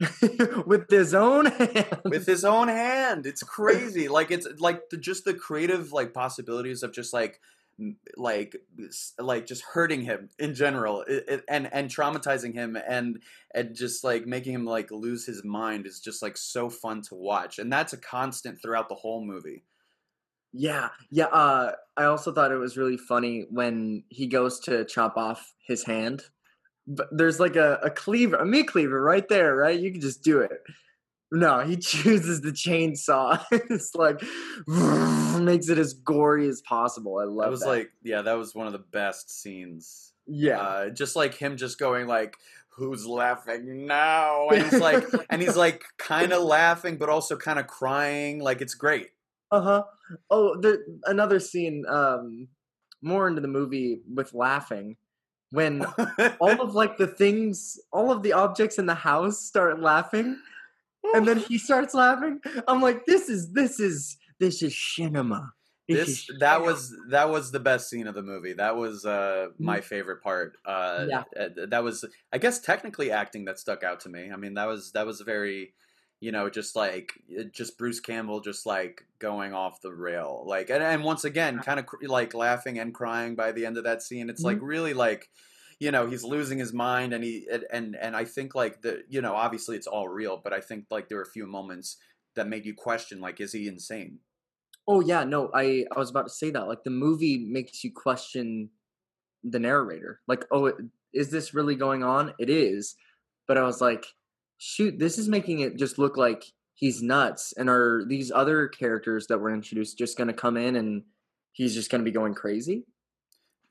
with 0.66 0.88
his 0.88 1.12
own 1.12 1.46
hand? 1.46 2.00
with 2.04 2.26
his 2.26 2.44
own 2.44 2.68
hand? 2.68 3.26
It's 3.26 3.42
crazy. 3.42 4.08
Like 4.08 4.30
it's 4.30 4.46
like 4.58 4.88
the, 4.90 4.96
just 4.96 5.24
the 5.24 5.34
creative 5.34 5.92
like 5.92 6.14
possibilities 6.14 6.82
of 6.82 6.92
just 6.92 7.12
like 7.12 7.40
like 8.16 8.56
like 9.18 9.46
just 9.46 9.62
hurting 9.62 10.02
him 10.02 10.28
in 10.38 10.54
general 10.54 11.02
it, 11.02 11.24
it, 11.28 11.44
and 11.48 11.72
and 11.72 11.88
traumatizing 11.90 12.52
him 12.52 12.76
and 12.88 13.22
and 13.54 13.74
just 13.74 14.02
like 14.02 14.26
making 14.26 14.52
him 14.52 14.64
like 14.64 14.90
lose 14.90 15.24
his 15.26 15.44
mind 15.44 15.86
is 15.86 16.00
just 16.00 16.22
like 16.22 16.36
so 16.36 16.68
fun 16.68 17.02
to 17.02 17.14
watch 17.14 17.58
and 17.58 17.72
that's 17.72 17.92
a 17.92 17.96
constant 17.96 18.60
throughout 18.60 18.88
the 18.88 18.94
whole 18.96 19.24
movie 19.24 19.64
Yeah, 20.52 20.88
yeah. 21.10 21.26
Uh, 21.26 21.72
I 21.96 22.04
also 22.04 22.32
thought 22.32 22.52
it 22.52 22.56
was 22.56 22.76
really 22.76 22.96
funny 22.96 23.46
when 23.50 24.04
he 24.08 24.26
goes 24.26 24.60
to 24.60 24.84
chop 24.86 25.16
off 25.16 25.54
his 25.66 25.84
hand. 25.84 26.22
But 26.86 27.08
there's 27.12 27.38
like 27.38 27.56
a, 27.56 27.78
a 27.82 27.90
cleaver, 27.90 28.36
a 28.36 28.46
meat 28.46 28.68
cleaver 28.68 29.00
right 29.02 29.28
there, 29.28 29.54
right? 29.54 29.78
You 29.78 29.92
can 29.92 30.00
just 30.00 30.22
do 30.22 30.40
it. 30.40 30.62
No, 31.30 31.60
he 31.60 31.76
chooses 31.78 32.40
the 32.40 32.50
chainsaw. 32.50 33.44
it's 33.52 33.94
like 33.94 34.22
makes 35.40 35.68
it 35.68 35.78
as 35.78 35.94
gory 35.94 36.48
as 36.48 36.60
possible. 36.62 37.18
I 37.18 37.24
love 37.24 37.46
that 37.46 37.50
was 37.50 37.64
like 37.64 37.90
yeah 38.02 38.22
that 38.22 38.38
was 38.38 38.54
one 38.54 38.66
of 38.66 38.72
the 38.72 38.78
best 38.78 39.30
scenes 39.30 40.12
yeah, 40.30 40.60
uh, 40.60 40.90
just 40.90 41.16
like 41.16 41.34
him 41.34 41.56
just 41.56 41.78
going 41.78 42.06
like 42.06 42.36
who's 42.68 43.06
laughing 43.06 43.86
now 43.86 44.48
and 44.50 44.62
he's 44.62 44.80
like 44.80 45.04
and 45.30 45.42
he's 45.42 45.56
like 45.56 45.82
kind 45.98 46.32
of 46.32 46.42
laughing 46.42 46.96
but 46.96 47.08
also 47.08 47.36
kind 47.36 47.58
of 47.58 47.66
crying 47.66 48.38
like 48.38 48.60
it's 48.60 48.74
great 48.74 49.08
uh 49.50 49.60
huh. 49.60 49.82
Oh, 50.30 50.60
there 50.60 50.78
another 51.04 51.40
scene. 51.40 51.84
Um, 51.88 52.48
more 53.00 53.28
into 53.28 53.40
the 53.40 53.48
movie 53.48 54.00
with 54.12 54.34
laughing 54.34 54.96
when 55.50 55.84
all 56.40 56.60
of 56.60 56.74
like 56.74 56.96
the 56.96 57.06
things, 57.06 57.78
all 57.92 58.10
of 58.10 58.22
the 58.22 58.32
objects 58.32 58.78
in 58.78 58.86
the 58.86 58.94
house 58.94 59.40
start 59.40 59.80
laughing, 59.80 60.36
and 61.14 61.26
then 61.26 61.38
he 61.38 61.58
starts 61.58 61.94
laughing. 61.94 62.40
I'm 62.66 62.80
like, 62.80 63.06
this 63.06 63.28
is 63.28 63.52
this 63.52 63.80
is 63.80 64.16
this 64.38 64.62
is 64.62 64.76
cinema. 64.76 65.52
this 65.88 66.08
is 66.08 66.30
that 66.40 66.62
was 66.62 66.94
that 67.10 67.30
was 67.30 67.50
the 67.50 67.60
best 67.60 67.88
scene 67.88 68.06
of 68.06 68.14
the 68.14 68.22
movie. 68.22 68.52
That 68.52 68.76
was 68.76 69.04
uh 69.04 69.48
my 69.58 69.80
favorite 69.80 70.22
part. 70.22 70.56
Uh 70.64 71.06
Yeah. 71.08 71.24
uh, 71.38 71.66
that 71.68 71.82
was 71.82 72.04
i 72.32 72.38
guess 72.38 72.58
technically 72.60 73.10
acting 73.10 73.46
that 73.46 73.58
stuck 73.58 73.82
out 73.82 74.00
to 74.00 74.08
me. 74.08 74.30
I 74.32 74.36
mean 74.36 74.54
that 74.54 74.66
was 74.66 74.92
that 74.92 75.06
was 75.06 75.20
very 75.22 75.74
you 76.20 76.32
know 76.32 76.50
just 76.50 76.74
like 76.74 77.12
just 77.52 77.78
bruce 77.78 78.00
campbell 78.00 78.40
just 78.40 78.66
like 78.66 79.06
going 79.18 79.54
off 79.54 79.80
the 79.80 79.92
rail. 79.92 80.44
Like 80.46 80.68
and, 80.68 80.82
and 80.82 81.02
once 81.04 81.24
again 81.24 81.58
kind 81.60 81.80
of 81.80 81.86
cr- 81.86 82.06
like 82.06 82.34
laughing 82.34 82.78
and 82.78 82.92
crying 82.92 83.34
by 83.34 83.52
the 83.52 83.64
end 83.66 83.78
of 83.78 83.84
that 83.84 84.02
scene. 84.02 84.28
It's 84.28 84.42
like 84.42 84.58
really 84.60 84.94
like 84.94 85.30
you 85.80 85.90
know 85.90 86.06
he's 86.08 86.24
losing 86.24 86.58
his 86.58 86.72
mind 86.72 87.12
and 87.12 87.22
he 87.24 87.46
and- 87.72 87.96
and 87.96 88.16
i 88.16 88.24
think 88.24 88.54
like 88.54 88.82
the 88.82 89.02
you 89.08 89.20
know 89.20 89.34
obviously 89.34 89.76
it's 89.76 89.86
all 89.86 90.08
real 90.08 90.40
but 90.42 90.52
i 90.52 90.60
think 90.60 90.86
like 90.90 91.08
there 91.08 91.18
are 91.18 91.22
a 91.22 91.30
few 91.30 91.46
moments 91.46 91.96
that 92.34 92.48
made 92.48 92.64
you 92.66 92.74
question 92.74 93.20
like 93.20 93.40
is 93.40 93.52
he 93.52 93.66
insane 93.68 94.18
Oh 94.90 95.00
yeah, 95.00 95.24
no, 95.24 95.50
I 95.54 95.84
I 95.94 95.98
was 95.98 96.10
about 96.10 96.28
to 96.28 96.32
say 96.32 96.50
that. 96.50 96.66
Like 96.66 96.82
the 96.84 96.90
movie 96.90 97.38
makes 97.48 97.84
you 97.84 97.92
question 97.92 98.70
the 99.44 99.58
narrator. 99.58 100.20
Like, 100.26 100.44
oh, 100.50 100.72
is 101.12 101.30
this 101.30 101.54
really 101.54 101.74
going 101.74 102.02
on? 102.02 102.34
It 102.38 102.50
is, 102.50 102.96
but 103.46 103.58
I 103.58 103.62
was 103.62 103.80
like, 103.80 104.06
shoot, 104.58 104.98
this 104.98 105.18
is 105.18 105.28
making 105.28 105.60
it 105.60 105.76
just 105.78 105.98
look 105.98 106.16
like 106.16 106.44
he's 106.74 107.02
nuts. 107.02 107.52
And 107.56 107.68
are 107.68 108.04
these 108.06 108.30
other 108.30 108.68
characters 108.68 109.26
that 109.28 109.38
were 109.38 109.52
introduced 109.52 109.98
just 109.98 110.16
going 110.16 110.28
to 110.28 110.34
come 110.34 110.56
in 110.56 110.76
and 110.76 111.02
he's 111.52 111.74
just 111.74 111.90
going 111.90 112.00
to 112.00 112.10
be 112.10 112.14
going 112.14 112.34
crazy? 112.34 112.84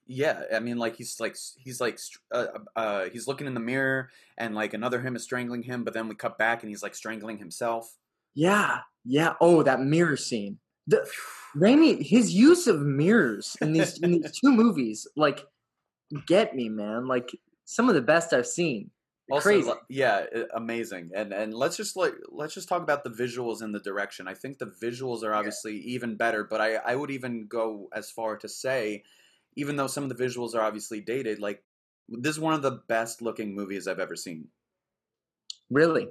Yeah, 0.07 0.43
I 0.53 0.59
mean, 0.59 0.77
like 0.77 0.95
he's 0.95 1.19
like 1.19 1.35
he's 1.57 1.81
like 1.81 1.99
uh, 2.31 2.47
uh, 2.75 3.05
he's 3.11 3.27
looking 3.27 3.47
in 3.47 3.53
the 3.53 3.59
mirror, 3.59 4.09
and 4.37 4.55
like 4.55 4.73
another 4.73 5.01
him 5.01 5.15
is 5.15 5.23
strangling 5.23 5.63
him, 5.63 5.83
but 5.83 5.93
then 5.93 6.07
we 6.07 6.15
cut 6.15 6.37
back, 6.37 6.63
and 6.63 6.69
he's 6.69 6.81
like 6.83 6.95
strangling 6.95 7.37
himself. 7.37 7.97
Yeah, 8.33 8.79
yeah. 9.03 9.33
Oh, 9.41 9.63
that 9.63 9.81
mirror 9.81 10.17
scene. 10.17 10.59
The 10.87 11.05
Raimi, 11.55 12.01
his 12.05 12.33
use 12.33 12.67
of 12.67 12.81
mirrors 12.81 13.57
in 13.61 13.73
these 13.73 13.97
in 13.99 14.11
these 14.11 14.31
two 14.31 14.51
movies, 14.51 15.07
like, 15.15 15.45
get 16.25 16.55
me, 16.55 16.69
man. 16.69 17.07
Like 17.07 17.31
some 17.65 17.89
of 17.89 17.95
the 17.95 18.01
best 18.01 18.33
I've 18.33 18.47
seen. 18.47 18.91
Also, 19.29 19.49
Crazy. 19.49 19.71
yeah, 19.89 20.25
amazing. 20.53 21.11
And 21.13 21.33
and 21.33 21.53
let's 21.53 21.75
just 21.75 21.97
like 21.97 22.13
let's 22.29 22.53
just 22.53 22.69
talk 22.69 22.81
about 22.81 23.03
the 23.03 23.09
visuals 23.09 23.61
and 23.61 23.75
the 23.75 23.79
direction. 23.81 24.25
I 24.25 24.33
think 24.33 24.57
the 24.57 24.73
visuals 24.81 25.21
are 25.23 25.33
obviously 25.33 25.77
even 25.79 26.15
better, 26.15 26.45
but 26.45 26.61
I 26.61 26.75
I 26.75 26.95
would 26.95 27.11
even 27.11 27.47
go 27.47 27.89
as 27.93 28.09
far 28.09 28.37
to 28.37 28.47
say, 28.47 29.03
even 29.57 29.75
though 29.75 29.87
some 29.87 30.03
of 30.03 30.09
the 30.09 30.23
visuals 30.23 30.55
are 30.55 30.61
obviously 30.61 31.01
dated, 31.01 31.39
like 31.39 31.63
this 32.07 32.35
is 32.35 32.39
one 32.39 32.53
of 32.53 32.61
the 32.61 32.79
best 32.87 33.21
looking 33.21 33.53
movies 33.53 33.87
I've 33.87 33.99
ever 33.99 34.15
seen. 34.15 34.47
Really? 35.69 36.07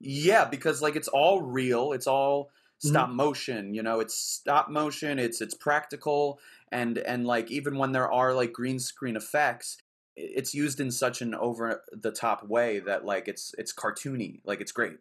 Yeah, 0.00 0.44
because 0.44 0.80
like 0.80 0.94
it's 0.94 1.08
all 1.08 1.42
real. 1.42 1.92
It's 1.92 2.06
all 2.06 2.50
Mm-hmm. 2.78 2.90
stop 2.90 3.10
motion. 3.10 3.74
You 3.74 3.82
know, 3.82 3.98
it's 3.98 4.14
stop 4.14 4.70
motion. 4.70 5.18
It's 5.18 5.40
it's 5.40 5.54
practical, 5.54 6.38
and 6.70 6.96
and 6.98 7.26
like 7.26 7.50
even 7.50 7.76
when 7.76 7.90
there 7.90 8.10
are 8.10 8.32
like 8.34 8.52
green 8.52 8.78
screen 8.78 9.16
effects, 9.16 9.78
it's 10.16 10.54
used 10.54 10.78
in 10.78 10.92
such 10.92 11.20
an 11.20 11.34
over 11.34 11.82
the 11.90 12.12
top 12.12 12.46
way 12.46 12.78
that 12.78 13.04
like 13.04 13.26
it's 13.26 13.52
it's 13.58 13.74
cartoony. 13.74 14.40
Like 14.44 14.60
it's 14.60 14.70
great. 14.70 14.98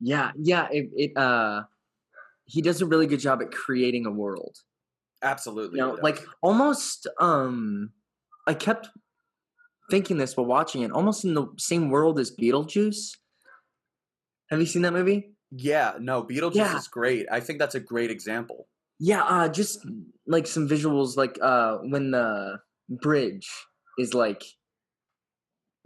Yeah, 0.00 0.30
yeah. 0.36 0.68
It, 0.70 0.90
it 0.94 1.16
uh, 1.16 1.64
he 2.44 2.62
does 2.62 2.80
a 2.80 2.86
really 2.86 3.08
good 3.08 3.20
job 3.20 3.42
at 3.42 3.50
creating 3.50 4.06
a 4.06 4.10
world. 4.12 4.62
Absolutely. 5.22 5.78
You 5.78 5.86
know, 5.86 5.98
like 6.02 6.22
almost. 6.42 7.06
Um, 7.20 7.90
I 8.46 8.54
kept 8.54 8.88
thinking 9.90 10.18
this 10.18 10.36
while 10.36 10.46
watching 10.46 10.82
it, 10.82 10.92
almost 10.92 11.24
in 11.24 11.34
the 11.34 11.46
same 11.58 11.90
world 11.90 12.18
as 12.18 12.30
Beetlejuice. 12.30 13.16
Have 14.50 14.60
you 14.60 14.66
seen 14.66 14.82
that 14.82 14.92
movie? 14.92 15.32
yeah, 15.52 15.92
no, 16.00 16.22
Beetlejuice 16.24 16.54
Yeah. 16.56 16.76
is 16.76 16.88
great. 16.88 17.26
I 17.30 17.40
think 17.40 17.58
that's 17.60 17.74
a 17.76 17.80
great 17.80 18.10
example. 18.10 18.68
Yeah, 18.98 19.22
uh, 19.22 19.48
just 19.48 19.86
like 20.26 20.46
some 20.46 20.68
visuals, 20.68 21.16
like 21.16 21.38
uh, 21.40 21.78
when 21.78 22.10
the 22.10 22.58
bridge 22.88 23.48
is 23.98 24.12
like 24.14 24.42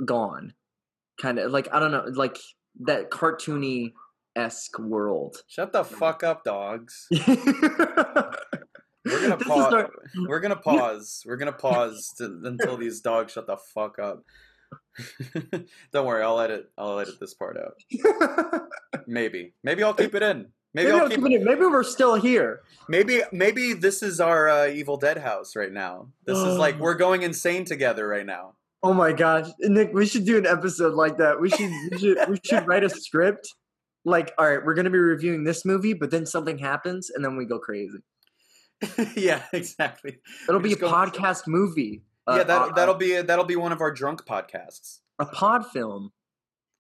gone, 0.05 0.55
kind 1.21 1.39
of 1.39 1.51
like 1.53 1.69
I 1.73 1.79
don't 1.81 1.91
know, 1.93 2.05
like 2.15 2.39
that 2.81 3.11
cartoony 3.11 3.93
esque 4.37 4.79
world. 4.79 5.37
Shut 5.49 5.73
the 5.73 5.85
fuck 5.85 6.23
up, 6.25 6.45
dogs. 6.45 7.07
We're 9.11 9.29
gonna 9.29 9.45
pause. 9.45 9.91
We're 10.29 10.41
gonna 10.41 10.57
pause. 10.57 11.23
We're 11.27 11.37
gonna 11.37 11.53
pause 11.53 12.13
to, 12.19 12.41
until 12.45 12.77
these 12.77 13.01
dogs 13.01 13.33
shut 13.33 13.47
the 13.47 13.57
fuck 13.57 13.99
up. 13.99 14.25
Don't 15.93 16.07
worry, 16.07 16.23
I'll 16.23 16.41
edit. 16.41 16.71
I'll 16.79 16.99
edit 16.99 17.19
this 17.21 17.35
part 17.35 17.57
out. 17.59 18.63
Maybe. 19.07 19.55
Maybe 19.63 19.83
I'll 19.83 19.95
keep 19.95 20.15
it 20.15 20.23
in. 20.23 20.49
Maybe, 20.73 20.87
maybe, 20.87 20.91
I'll 20.93 21.03
I'll 21.03 21.09
keep. 21.09 21.19
keep 21.19 21.33
it 21.33 21.41
in. 21.41 21.45
maybe 21.45 21.63
we're 21.63 21.83
still 21.83 22.15
here. 22.15 22.61
Maybe 22.89 23.23
maybe 23.33 23.73
this 23.73 24.05
is 24.05 24.21
our 24.21 24.49
uh, 24.49 24.67
Evil 24.69 24.97
Dead 24.97 25.19
house 25.19 25.57
right 25.57 25.73
now. 25.73 26.09
This 26.27 26.39
is 26.39 26.57
like 26.59 26.79
we're 26.79 26.95
going 26.95 27.23
insane 27.23 27.65
together 27.65 28.07
right 28.07 28.27
now. 28.27 28.55
Oh 28.83 28.95
my 28.95 29.13
gosh, 29.13 29.49
Nick, 29.61 29.93
we 29.93 30.07
should 30.07 30.25
do 30.25 30.39
an 30.39 30.47
episode 30.47 30.95
like 30.95 31.19
that. 31.19 31.41
We 31.41 31.51
should 31.51 31.71
we 31.91 31.99
should 31.99 32.19
we 32.29 32.39
should 32.45 32.67
write 32.69 32.85
a 32.85 32.89
script. 32.89 33.53
Like, 34.05 34.33
all 34.39 34.49
right, 34.49 34.65
we're 34.65 34.75
gonna 34.75 34.91
be 34.91 34.99
reviewing 34.99 35.45
this 35.45 35.65
movie, 35.65 35.93
but 35.93 36.11
then 36.13 36.25
something 36.25 36.59
happens, 36.59 37.11
and 37.11 37.25
then 37.25 37.37
we 37.37 37.47
go 37.47 37.59
crazy. 37.59 37.99
yeah, 39.17 39.43
exactly. 39.53 40.19
It'll 40.49 40.61
We 40.61 40.71
be 40.71 40.73
a 40.75 40.89
podcast 40.89 41.47
movie. 41.47 42.03
uh, 42.27 42.37
yeah, 42.39 42.45
that 42.45 42.63
uh, 42.63 42.73
that'll 42.75 42.95
be 42.95 43.21
that'll 43.21 43.45
be 43.45 43.57
one 43.57 43.73
of 43.73 43.81
our 43.81 43.93
drunk 43.93 44.25
podcasts. 44.27 45.01
a 45.19 45.27
pod 45.27 45.67
film. 45.73 46.13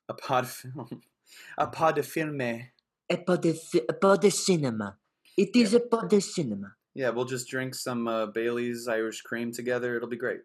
A 0.09 0.14
pod 0.14 0.47
film. 0.49 1.02
A 1.59 1.66
pod 1.66 1.95
de 1.97 2.02
filme. 2.02 2.71
A 3.11 3.16
pod 3.16 3.42
de, 3.42 3.54
a 3.88 3.92
pod 3.92 4.21
de 4.23 4.30
cinema. 4.30 4.97
It 5.37 5.54
is 5.54 5.75
a 5.75 5.80
pod 5.80 6.11
de 6.11 6.21
cinema. 6.21 6.75
Yeah, 6.95 7.11
we'll 7.11 7.25
just 7.25 7.49
drink 7.49 7.75
some 7.75 8.09
uh, 8.09 8.26
Bailey's 8.26 8.88
Irish 8.88 9.21
cream 9.23 9.52
together. 9.52 9.95
It'll 9.97 10.09
be 10.09 10.16
great. 10.16 10.40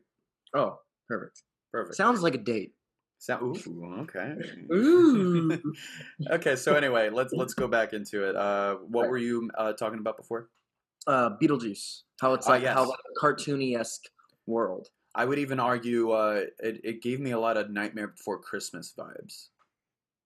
Oh, 0.55 0.79
perfect. 1.09 1.41
Perfect. 1.71 1.95
Sounds 1.95 2.21
like 2.21 2.35
a 2.35 2.39
date. 2.39 2.74
Sound, 3.17 3.57
ooh, 3.67 3.95
okay. 4.01 4.35
Ooh. 4.71 5.59
okay, 6.31 6.55
so 6.55 6.75
anyway, 6.75 7.09
let's 7.09 7.33
let's 7.33 7.53
go 7.55 7.67
back 7.67 7.93
into 7.93 8.29
it. 8.29 8.35
Uh, 8.35 8.75
what 8.88 9.03
Right. 9.03 9.09
were 9.12 9.17
you 9.17 9.50
uh, 9.57 9.74
talking 9.74 10.00
about 10.00 10.17
before? 10.17 10.50
Uh, 11.07 11.38
Beetlejuice. 11.38 12.03
How 12.21 12.33
it's 12.33 12.47
Ah, 12.47 12.51
like 12.51 12.63
how 12.63 12.81
yes. 12.81 12.89
like 12.89 13.00
a 13.00 13.19
cartoony 13.19 13.77
esque 13.77 14.05
world. 14.47 14.89
I 15.13 15.25
would 15.25 15.39
even 15.39 15.59
argue 15.59 16.12
uh, 16.12 16.45
it 16.59 16.81
it 16.83 17.01
gave 17.01 17.19
me 17.19 17.31
a 17.31 17.39
lot 17.39 17.57
of 17.57 17.69
Nightmare 17.69 18.09
Before 18.09 18.39
Christmas 18.39 18.93
vibes. 18.97 19.50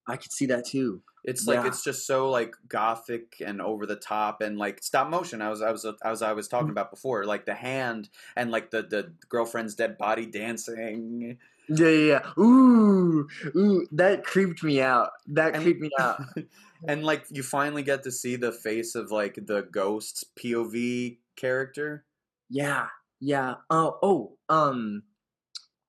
I 0.10 0.18
could 0.18 0.32
see 0.32 0.48
that 0.48 0.66
too. 0.66 1.02
It's 1.26 1.46
like 1.48 1.58
Yeah. 1.62 1.68
it's 1.68 1.84
just 1.84 2.08
so 2.08 2.30
like 2.30 2.56
gothic 2.68 3.42
and 3.46 3.62
over 3.62 3.86
the 3.86 3.96
top 3.98 4.42
and 4.42 4.58
like 4.58 4.82
stop 4.82 5.10
motion. 5.10 5.42
I 5.42 5.50
was 5.50 5.62
I 5.62 5.72
was 5.72 5.86
as 6.04 6.22
I 6.22 6.34
was 6.34 6.48
Mm-hmm. 6.48 6.56
talking 6.58 6.70
about 6.72 6.92
before, 6.92 7.26
like 7.26 7.46
the 7.46 7.54
hand 7.56 8.10
and 8.36 8.52
like 8.52 8.72
the 8.72 8.82
the 8.84 9.14
girlfriend's 9.28 9.76
dead 9.76 9.98
body 9.98 10.26
dancing. 10.26 11.38
Yeah, 11.68 11.88
yeah, 11.88 12.22
yeah. 12.38 12.44
Ooh, 12.44 13.28
ooh, 13.56 13.86
that 13.92 14.24
creeped 14.24 14.64
me 14.64 14.82
out. 14.82 15.12
That 15.28 15.54
And- 15.56 15.64
creeped 15.64 15.82
me 15.82 15.92
out. 16.00 16.22
and 16.88 17.04
like 17.04 17.26
you 17.30 17.44
finally 17.44 17.84
get 17.84 18.04
to 18.04 18.12
see 18.12 18.36
the 18.38 18.52
face 18.52 18.96
of 18.96 19.12
like 19.12 19.36
the 19.46 19.64
ghost's 19.72 20.24
POV 20.36 21.20
character. 21.36 22.06
Yeah, 22.50 22.88
yeah. 23.20 23.56
Oh, 23.70 24.00
oh, 24.02 24.38
um, 24.50 25.04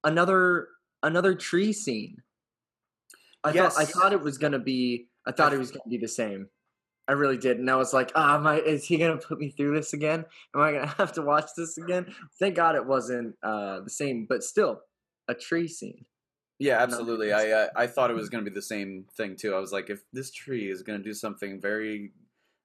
another 0.04 0.68
another 1.02 1.34
tree 1.34 1.72
scene. 1.72 2.22
I 3.44 3.52
thought 3.52 3.72
I 3.78 3.84
thought 3.84 4.12
it 4.12 4.20
was 4.20 4.38
gonna 4.38 4.58
be. 4.58 5.08
I 5.26 5.32
thought 5.32 5.52
it 5.52 5.58
was 5.58 5.70
gonna 5.70 5.88
be 5.88 5.98
the 5.98 6.08
same. 6.08 6.48
I 7.08 7.12
really 7.12 7.38
did, 7.38 7.58
and 7.58 7.68
I 7.70 7.76
was 7.76 7.92
like, 7.92 8.12
ah, 8.14 8.36
am 8.36 8.46
I, 8.46 8.60
is 8.60 8.84
he 8.84 8.96
gonna 8.96 9.16
put 9.16 9.38
me 9.38 9.50
through 9.50 9.74
this 9.74 9.92
again? 9.92 10.24
Am 10.54 10.60
I 10.60 10.72
gonna 10.72 10.86
have 10.98 11.12
to 11.14 11.22
watch 11.22 11.46
this 11.56 11.76
again? 11.78 12.14
Thank 12.38 12.54
God 12.54 12.76
it 12.76 12.86
wasn't 12.86 13.34
uh, 13.42 13.80
the 13.80 13.90
same, 13.90 14.26
but 14.28 14.42
still, 14.44 14.80
a 15.28 15.34
tree 15.34 15.68
scene. 15.68 16.04
Yeah, 16.58 16.78
absolutely. 16.82 17.32
I 17.32 17.50
uh, 17.50 17.68
I 17.74 17.86
thought 17.86 18.10
it 18.10 18.16
was 18.16 18.28
going 18.30 18.44
to 18.44 18.50
be 18.50 18.54
the 18.54 18.60
same 18.62 19.06
thing 19.16 19.34
too. 19.34 19.54
I 19.54 19.58
was 19.58 19.72
like, 19.72 19.88
if 19.88 20.02
this 20.12 20.30
tree 20.30 20.70
is 20.70 20.82
going 20.82 20.98
to 20.98 21.02
do 21.04 21.14
something 21.14 21.58
very 21.60 22.12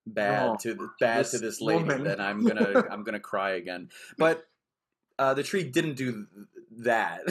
bad 0.05 0.47
No, 0.47 0.57
to 0.57 0.73
the, 0.73 0.89
bad 0.99 1.25
to 1.27 1.31
this 1.31 1.41
this 1.41 1.61
lady, 1.61 1.83
woman. 1.83 2.03
then 2.03 2.19
I'm 2.19 2.43
gonna 2.45 2.83
I'm 2.91 3.03
gonna 3.03 3.21
cry 3.21 3.51
again. 3.51 3.89
But 4.17 4.43
uh, 5.17 5.33
the 5.33 5.43
tree 5.43 5.63
didn't 5.63 5.95
do 5.95 6.27
that. 6.79 7.21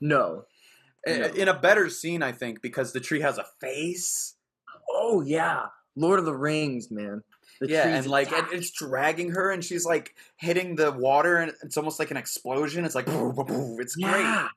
No. 0.00 0.44
In- 1.06 1.20
No. 1.20 1.26
In 1.28 1.48
a 1.48 1.58
better 1.58 1.88
scene, 1.88 2.22
I 2.22 2.32
think, 2.32 2.60
because 2.62 2.92
the 2.92 3.00
tree 3.00 3.20
has 3.20 3.38
a 3.38 3.44
face. 3.60 4.34
Oh 4.90 5.22
yeah, 5.22 5.66
Lord 5.94 6.18
of 6.18 6.24
the 6.24 6.34
Rings, 6.36 6.90
man. 6.90 7.22
The 7.60 7.68
yeah, 7.68 7.86
and 7.96 8.06
like 8.06 8.32
and 8.32 8.46
it's 8.52 8.70
dragging 8.70 9.30
her, 9.30 9.50
and 9.50 9.64
she's 9.64 9.86
like 9.86 10.14
hitting 10.36 10.76
the 10.76 10.92
water, 10.92 11.36
and 11.36 11.52
it's 11.62 11.76
almost 11.76 11.98
like 11.98 12.10
an 12.10 12.16
explosion. 12.18 12.84
It's 12.84 12.94
like 12.94 13.06
boo, 13.06 13.32
boo, 13.32 13.44
boo. 13.44 13.78
it's 13.80 13.96
great. 13.96 14.10
yeah, 14.20 14.48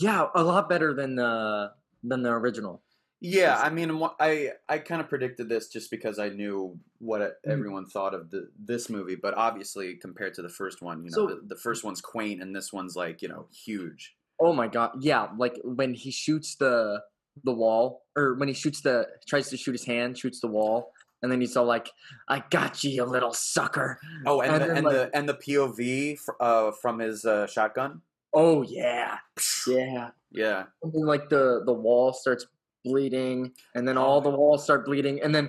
yeah, 0.00 0.26
a 0.34 0.42
lot 0.42 0.68
better 0.68 0.94
than 0.94 1.14
the 1.16 1.72
than 2.02 2.22
the 2.22 2.30
original. 2.30 2.82
Yeah, 3.20 3.58
I 3.58 3.70
mean, 3.70 4.02
I 4.20 4.50
I 4.68 4.78
kind 4.78 5.00
of 5.00 5.08
predicted 5.08 5.48
this 5.48 5.68
just 5.68 5.90
because 5.90 6.18
I 6.18 6.28
knew 6.28 6.78
what 6.98 7.20
Mhm. 7.20 7.52
everyone 7.52 7.86
thought 7.86 8.12
of 8.14 8.30
the, 8.30 8.50
this 8.58 8.90
movie, 8.90 9.14
but 9.14 9.34
obviously 9.34 9.94
compared 9.96 10.34
to 10.34 10.42
the 10.42 10.48
first 10.50 10.82
one, 10.82 11.04
you 11.04 11.10
know, 11.10 11.14
So- 11.14 11.26
the, 11.28 11.40
the 11.54 11.56
first 11.56 11.84
one's 11.84 12.00
quaint 12.00 12.42
and 12.42 12.54
this 12.54 12.72
one's 12.72 12.96
like 12.96 13.22
you 13.22 13.28
know 13.28 13.46
huge. 13.52 14.14
Oh 14.44 14.52
my 14.52 14.68
god, 14.68 14.90
yeah, 15.00 15.28
like 15.38 15.58
when 15.64 15.94
he 15.94 16.10
shoots 16.10 16.54
the 16.56 17.00
the 17.42 17.52
wall, 17.52 18.04
or 18.16 18.34
when 18.34 18.46
he 18.48 18.54
shoots 18.54 18.80
the 18.82 19.06
tries 19.26 19.48
to 19.50 19.56
shoot 19.56 19.72
his 19.72 19.84
hand, 19.86 20.18
shoots 20.18 20.40
the 20.40 20.46
wall, 20.48 20.92
and 21.22 21.32
then 21.32 21.40
he's 21.40 21.56
all 21.56 21.64
like, 21.64 21.88
"I 22.28 22.44
got 22.50 22.84
you, 22.84 22.90
you 22.90 23.04
little 23.04 23.32
sucker." 23.32 23.98
Oh, 24.26 24.40
and 24.42 24.52
And 24.52 24.62
the, 24.62 24.74
and 24.76 24.84
like- 24.84 24.94
the 24.94 25.10
and 25.16 25.28
the 25.28 25.34
POV 25.34 26.18
fr- 26.18 26.32
uh, 26.40 26.70
from 26.82 26.98
his 26.98 27.24
uh, 27.24 27.46
shotgun. 27.46 28.02
Oh 28.34 28.62
yeah, 28.62 29.18
yeah. 29.66 30.10
Yeah, 30.30 30.64
And 30.82 30.92
then 30.92 31.06
like 31.06 31.28
the 31.28 31.62
the 31.64 31.72
wall 31.72 32.12
starts 32.12 32.46
bleeding, 32.84 33.52
and 33.74 33.86
then 33.88 33.96
Oh 33.96 34.02
all 34.02 34.20
the 34.20 34.30
walls 34.30 34.64
start 34.64 34.84
bleeding, 34.84 35.22
and 35.22 35.32
then 35.34 35.48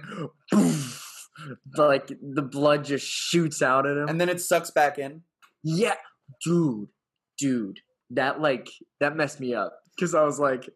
poof, 0.53 1.27
like 1.75 2.07
the 2.21 2.43
blood 2.43 2.85
just 2.85 3.05
shoots 3.05 3.61
out 3.61 3.85
at 3.87 3.97
him. 3.97 4.07
and 4.07 4.21
then 4.21 4.29
it 4.29 4.39
sucks 4.39 4.69
back 4.71 4.97
in. 4.99 5.23
Yeah, 5.63 5.95
dude, 6.43 6.89
dude, 7.39 7.79
that 8.11 8.41
like 8.41 8.69
that 8.99 9.15
messed 9.15 9.39
me 9.39 9.53
up 9.53 9.79
because 9.95 10.13
I 10.13 10.23
was 10.23 10.39
like, 10.39 10.69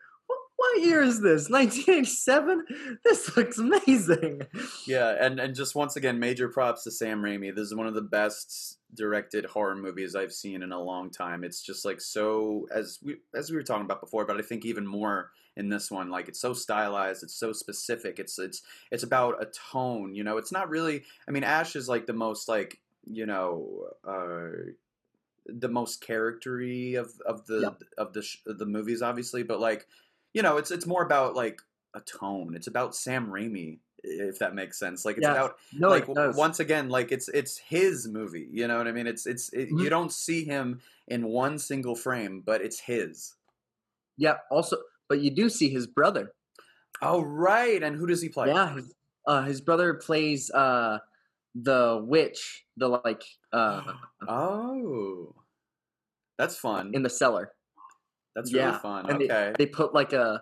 what, 0.60 0.82
year 0.82 1.02
is 1.02 1.22
this? 1.22 1.50
1987? 1.50 2.66
This 3.06 3.38
looks 3.38 3.58
amazing. 3.58 4.42
Yeah, 4.86 5.16
and 5.20 5.40
and 5.40 5.56
just 5.56 5.74
once 5.74 5.96
again, 5.96 6.20
major 6.20 6.50
props 6.50 6.84
to 6.84 6.92
Sam 6.92 7.22
Raimi. 7.22 7.56
This 7.56 7.68
is 7.68 7.76
one 7.76 7.88
of 7.88 7.94
the 7.94 8.02
best 8.02 8.78
directed 8.94 9.46
horror 9.46 9.76
movies 9.76 10.16
I've 10.16 10.34
seen 10.34 10.62
in 10.62 10.72
a 10.72 10.82
long 10.82 11.12
time. 11.12 11.44
It's 11.44 11.62
just 11.62 11.86
like 11.86 12.02
so 12.02 12.68
as 12.74 13.00
we 13.02 13.18
as 13.34 13.50
we 13.50 13.56
were 13.56 13.64
talking 13.64 13.86
about 13.86 14.02
before, 14.02 14.26
but 14.26 14.38
I 14.38 14.42
think 14.42 14.66
even 14.66 14.86
more 14.86 15.32
in 15.56 15.70
this 15.70 15.90
one. 15.90 16.10
Like 16.10 16.28
it's 16.28 16.42
so 16.42 16.54
stylized, 16.54 17.24
it's 17.24 17.40
so 17.40 17.54
specific. 17.54 18.20
It's 18.20 18.38
it's 18.38 18.62
it's 18.92 19.04
about 19.04 19.42
a 19.42 19.48
tone. 19.72 20.14
You 20.14 20.24
know, 20.24 20.38
it's 20.38 20.52
not 20.52 20.70
really. 20.70 21.04
I 21.28 21.32
mean, 21.32 21.44
Ash 21.44 21.76
is 21.76 21.88
like 21.88 22.06
the 22.06 22.14
most 22.14 22.50
like 22.50 22.80
you 23.06 23.26
know. 23.26 23.88
uh 24.08 24.72
the 25.58 25.70
most 25.70 26.02
charactery 26.02 26.96
of 26.96 27.20
of 27.26 27.46
the 27.48 27.66
Yep. 27.66 27.84
of 27.98 28.14
the 28.14 28.22
sh- 28.22 28.42
the 28.46 28.66
movies 28.66 29.02
obviously 29.02 29.44
but 29.44 29.60
like 29.60 29.88
you 30.34 30.42
know 30.42 30.58
it's 30.58 30.72
it's 30.72 30.86
more 30.86 31.04
about 31.04 31.36
like 31.36 31.62
a 31.94 32.02
tone 32.02 32.56
it's 32.56 32.68
about 32.68 32.96
Sam 32.96 33.28
Raimi 33.28 33.80
if 34.04 34.40
that 34.40 34.56
makes 34.56 34.80
sense 34.80 35.04
like 35.06 35.18
it's 35.18 35.28
Yes. 35.28 35.28
about 35.28 35.58
No, 35.72 35.92
like 35.92 36.06
it 36.08 36.08
once 36.08 36.60
again 36.60 36.90
like 36.90 37.12
it's 37.12 37.28
it's 37.30 37.58
his 37.58 38.08
movie 38.08 38.48
you 38.52 38.66
know 38.66 38.78
what 38.78 38.88
i 38.88 38.94
mean 38.94 39.08
it's 39.08 39.26
it's 39.28 39.52
it, 39.52 39.70
Mhm. 39.70 39.78
you 39.78 39.90
don't 39.90 40.14
see 40.14 40.46
him 40.46 40.80
in 41.10 41.28
one 41.28 41.60
single 41.60 41.96
frame 41.96 42.40
but 42.40 42.62
it's 42.62 42.80
his 42.80 43.36
yeah. 44.18 44.38
Also, 44.52 44.78
but 45.08 45.20
you 45.22 45.32
do 45.32 45.50
see 45.50 45.70
his 45.70 45.88
brother. 45.88 46.34
oh 47.02 47.22
right 47.22 47.84
and 47.84 47.96
who 47.96 48.06
does 48.08 48.22
he 48.22 48.30
play 48.30 48.54
Yeah, 48.54 48.74
his, 48.74 48.94
uh, 49.26 49.44
his 49.44 49.62
brother 49.62 49.94
plays 49.96 50.50
uh 50.52 51.00
the 51.56 52.02
witch, 52.06 52.66
the 52.78 52.88
like 52.90 53.24
uh 53.54 53.94
oh 54.28 55.39
that's 56.40 56.56
fun 56.58 56.92
in 56.96 57.04
the 57.04 57.10
cellar. 57.10 57.52
That's 58.36 58.52
really 58.54 58.66
Yeah, 58.66 58.80
fun. 58.80 59.06
and 59.10 59.22
Okay. 59.22 59.28
they, 59.58 59.66
they 59.66 59.72
put 59.72 59.94
like 59.94 60.14
a 60.14 60.42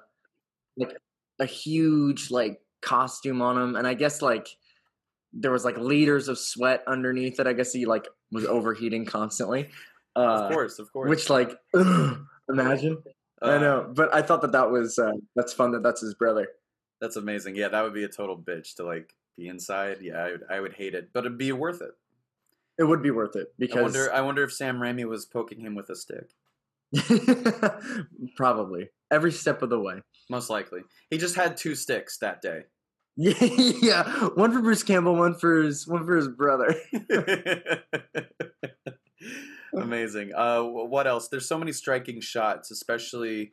like 0.78 0.96
a 1.40 1.46
huge 1.46 2.32
like 2.32 2.62
costume 2.82 3.42
on 3.42 3.58
him, 3.62 3.76
and 3.76 3.86
I 3.88 3.96
guess 3.96 4.22
like 4.22 4.48
there 5.34 5.52
was 5.52 5.66
like 5.66 5.78
liters 5.78 6.28
of 6.30 6.38
sweat 6.38 6.84
underneath 6.88 7.40
it. 7.40 7.48
I 7.48 7.54
guess 7.54 7.74
he 7.74 7.86
like 7.86 8.08
was 8.32 8.46
overheating 8.46 9.06
constantly. 9.06 9.70
Uh, 10.16 10.20
of 10.22 10.52
course, 10.52 10.80
of 10.80 10.92
course. 10.94 11.10
Which 11.10 11.30
like 11.30 11.58
imagine. 12.50 12.98
I 13.42 13.56
Uh, 13.56 13.60
know, 13.60 13.92
but 13.96 14.14
I 14.14 14.22
thought 14.24 14.42
that 14.42 14.52
that 14.54 14.72
was 14.72 14.98
uh, 14.98 15.12
that's 15.36 15.54
fun 15.54 15.72
that 15.72 15.84
that's 15.84 16.02
his 16.02 16.14
brother. 16.16 16.48
That's 17.02 17.16
amazing. 17.18 17.56
Yeah, 17.56 17.68
that 17.70 17.84
would 17.84 17.94
be 17.94 18.04
a 18.04 18.08
total 18.10 18.38
bitch 18.38 18.76
to 18.76 18.84
like 18.84 19.14
be 19.38 19.48
inside. 19.48 19.98
Yeah, 20.02 20.18
I 20.24 20.32
would, 20.32 20.44
I 20.50 20.60
would 20.60 20.74
hate 20.74 20.96
it, 20.96 21.10
but 21.14 21.26
it'd 21.26 21.38
be 21.38 21.52
worth 21.52 21.82
it. 21.82 21.92
It 22.80 22.84
would 22.84 23.02
be 23.02 23.12
worth 23.12 23.36
it 23.36 23.48
I 23.50 23.54
because 23.58 23.94
wonder. 23.94 24.14
I 24.14 24.22
wonder 24.22 24.44
if 24.44 24.54
Sam 24.54 24.78
Raimi 24.78 25.06
was 25.06 25.26
poking 25.26 25.62
him 25.62 25.76
with 25.76 25.90
a 25.90 25.96
stick. 25.96 26.30
probably 28.36 28.90
every 29.12 29.32
step 29.32 29.62
of 29.62 29.70
the 29.70 29.80
way. 29.80 30.02
Most 30.30 30.50
likely, 30.50 30.82
he 31.10 31.18
just 31.18 31.36
had 31.36 31.58
two 31.58 31.76
sticks 31.76 32.18
that 32.20 32.42
day. 32.42 32.64
Yeah, 33.16 33.34
yeah, 33.82 34.28
one 34.36 34.52
for 34.52 34.62
Bruce 34.62 34.84
Campbell, 34.84 35.16
one 35.16 35.34
for 35.34 35.64
his 35.64 35.88
one 35.88 36.06
for 36.06 36.16
his 36.16 36.28
brother. 36.28 36.76
Amazing. 39.74 40.34
Uh, 40.36 40.62
what 40.64 41.08
else? 41.08 41.28
There's 41.28 41.48
so 41.48 41.58
many 41.58 41.72
striking 41.72 42.22
shots, 42.22 42.72
especially, 42.72 43.52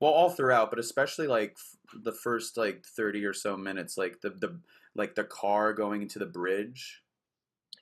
well, 0.00 0.12
all 0.12 0.30
throughout, 0.30 0.70
but 0.70 0.78
especially 0.78 1.26
like 1.26 1.56
f- 1.56 2.02
the 2.04 2.12
first 2.12 2.56
like 2.56 2.84
thirty 2.84 3.24
or 3.24 3.32
so 3.32 3.56
minutes, 3.56 3.96
like 3.96 4.20
the 4.20 4.30
the 4.30 4.60
like 4.94 5.14
the 5.14 5.24
car 5.24 5.72
going 5.72 6.02
into 6.02 6.18
the 6.18 6.26
bridge. 6.26 7.02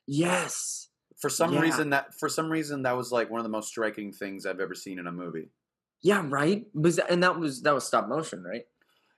Yes. 0.07 0.89
For 1.17 1.31
some 1.31 1.53
Yeah. 1.55 1.61
reason, 1.61 1.91
that 1.91 2.15
for 2.19 2.29
some 2.29 2.51
reason 2.51 2.83
that 2.83 2.97
was 2.97 3.11
like 3.13 3.31
one 3.31 3.41
of 3.41 3.45
the 3.45 3.51
most 3.51 3.69
striking 3.69 4.13
things 4.13 4.45
I've 4.47 4.61
ever 4.61 4.75
seen 4.75 4.99
in 4.99 5.07
a 5.07 5.13
movie. 5.13 5.51
Yeah, 6.03 6.23
right. 6.29 6.67
Was 6.75 6.97
that, 6.97 7.11
and 7.11 7.23
that 7.23 7.39
was 7.39 7.63
that 7.63 7.75
was 7.75 7.85
stop 7.87 8.07
motion, 8.09 8.43
right? 8.45 8.67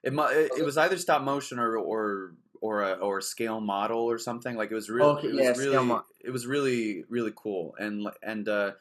It 0.03 0.13
mu- 0.13 0.23
it, 0.23 0.51
it 0.59 0.63
was 0.65 0.77
either 0.77 0.97
stop 0.97 1.21
motion 1.23 1.59
or 1.59 1.75
or 1.77 2.35
or 2.61 2.83
a 2.83 2.93
or 2.93 3.17
a 3.17 3.21
scale 3.21 3.59
model 3.59 3.99
or 3.99 4.17
something. 4.17 4.55
Like 4.55 4.71
it 4.71 4.75
was 4.75 4.89
really 4.89 5.09
Okay, 5.11 5.27
it 5.27 5.33
was 5.33 5.43
yeah, 5.43 5.51
really 5.71 5.85
mo- 5.85 6.05
it 6.21 6.31
was 6.31 6.47
really 6.47 7.03
really 7.09 7.33
cool 7.35 7.75
and 7.77 8.07
and 8.23 8.47
uh 8.47 8.71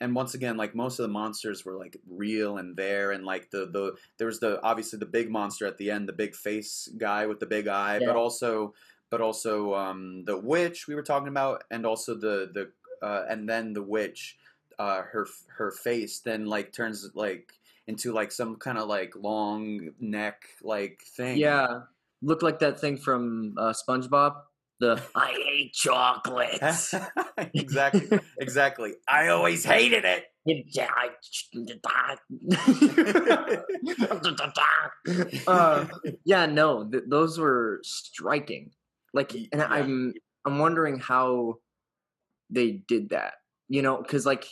and 0.00 0.14
once 0.14 0.34
again 0.34 0.56
like 0.56 0.74
most 0.74 0.98
of 0.98 1.04
the 1.04 1.12
monsters 1.12 1.64
were 1.64 1.76
like 1.78 1.96
real 2.08 2.58
and 2.58 2.76
there 2.76 3.12
and 3.12 3.24
like 3.24 3.50
the 3.50 3.66
the 3.66 3.94
there 4.18 4.26
was 4.26 4.40
the 4.40 4.60
obviously 4.62 4.98
the 4.98 5.06
big 5.06 5.30
monster 5.30 5.66
at 5.66 5.78
the 5.78 5.90
end 5.90 6.08
the 6.08 6.12
big 6.12 6.34
face 6.34 6.88
guy 6.98 7.26
with 7.26 7.38
the 7.40 7.46
big 7.46 7.66
eye 7.68 7.98
Yeah. 8.00 8.08
but 8.08 8.16
also 8.16 8.74
but 9.10 9.20
also 9.20 9.74
um 9.74 10.24
the 10.24 10.36
witch 10.36 10.86
we 10.86 10.94
were 10.94 11.02
talking 11.02 11.28
about 11.28 11.64
and 11.70 11.86
also 11.86 12.14
the 12.14 12.50
the 12.52 12.70
uh 13.06 13.24
and 13.28 13.48
then 13.48 13.72
the 13.72 13.82
witch 13.82 14.36
uh 14.78 15.02
her 15.02 15.26
her 15.56 15.70
face 15.70 16.20
then 16.20 16.46
like 16.46 16.72
turns 16.72 17.08
like 17.14 17.52
into 17.86 18.12
like 18.12 18.32
some 18.32 18.56
kind 18.56 18.78
of 18.78 18.88
like 18.88 19.14
long 19.16 19.90
neck 20.00 20.42
like 20.62 21.02
thing 21.16 21.38
Yeah, 21.38 21.82
looked 22.22 22.42
like 22.42 22.58
that 22.60 22.80
thing 22.80 22.96
from 22.96 23.54
uh, 23.58 23.72
SpongeBob. 23.72 24.34
The 24.80 25.00
I 25.14 25.32
hate 25.32 25.72
chocolates. 25.72 26.94
exactly 27.54 28.18
exactly 28.40 28.94
i 29.08 29.28
always 29.28 29.64
hated 29.64 30.04
it 30.04 30.24
uh, 35.46 35.86
yeah, 36.24 36.46
no, 36.46 36.88
th- 36.88 37.04
those 37.08 37.38
were 37.38 37.80
striking. 37.82 38.70
Like, 39.12 39.32
and 39.34 39.48
yeah. 39.54 39.66
I'm 39.68 40.14
I'm 40.44 40.58
wondering 40.58 40.98
how 40.98 41.56
they 42.50 42.72
did 42.72 43.10
that. 43.10 43.34
You 43.68 43.82
know, 43.82 43.98
because 44.00 44.24
like, 44.26 44.46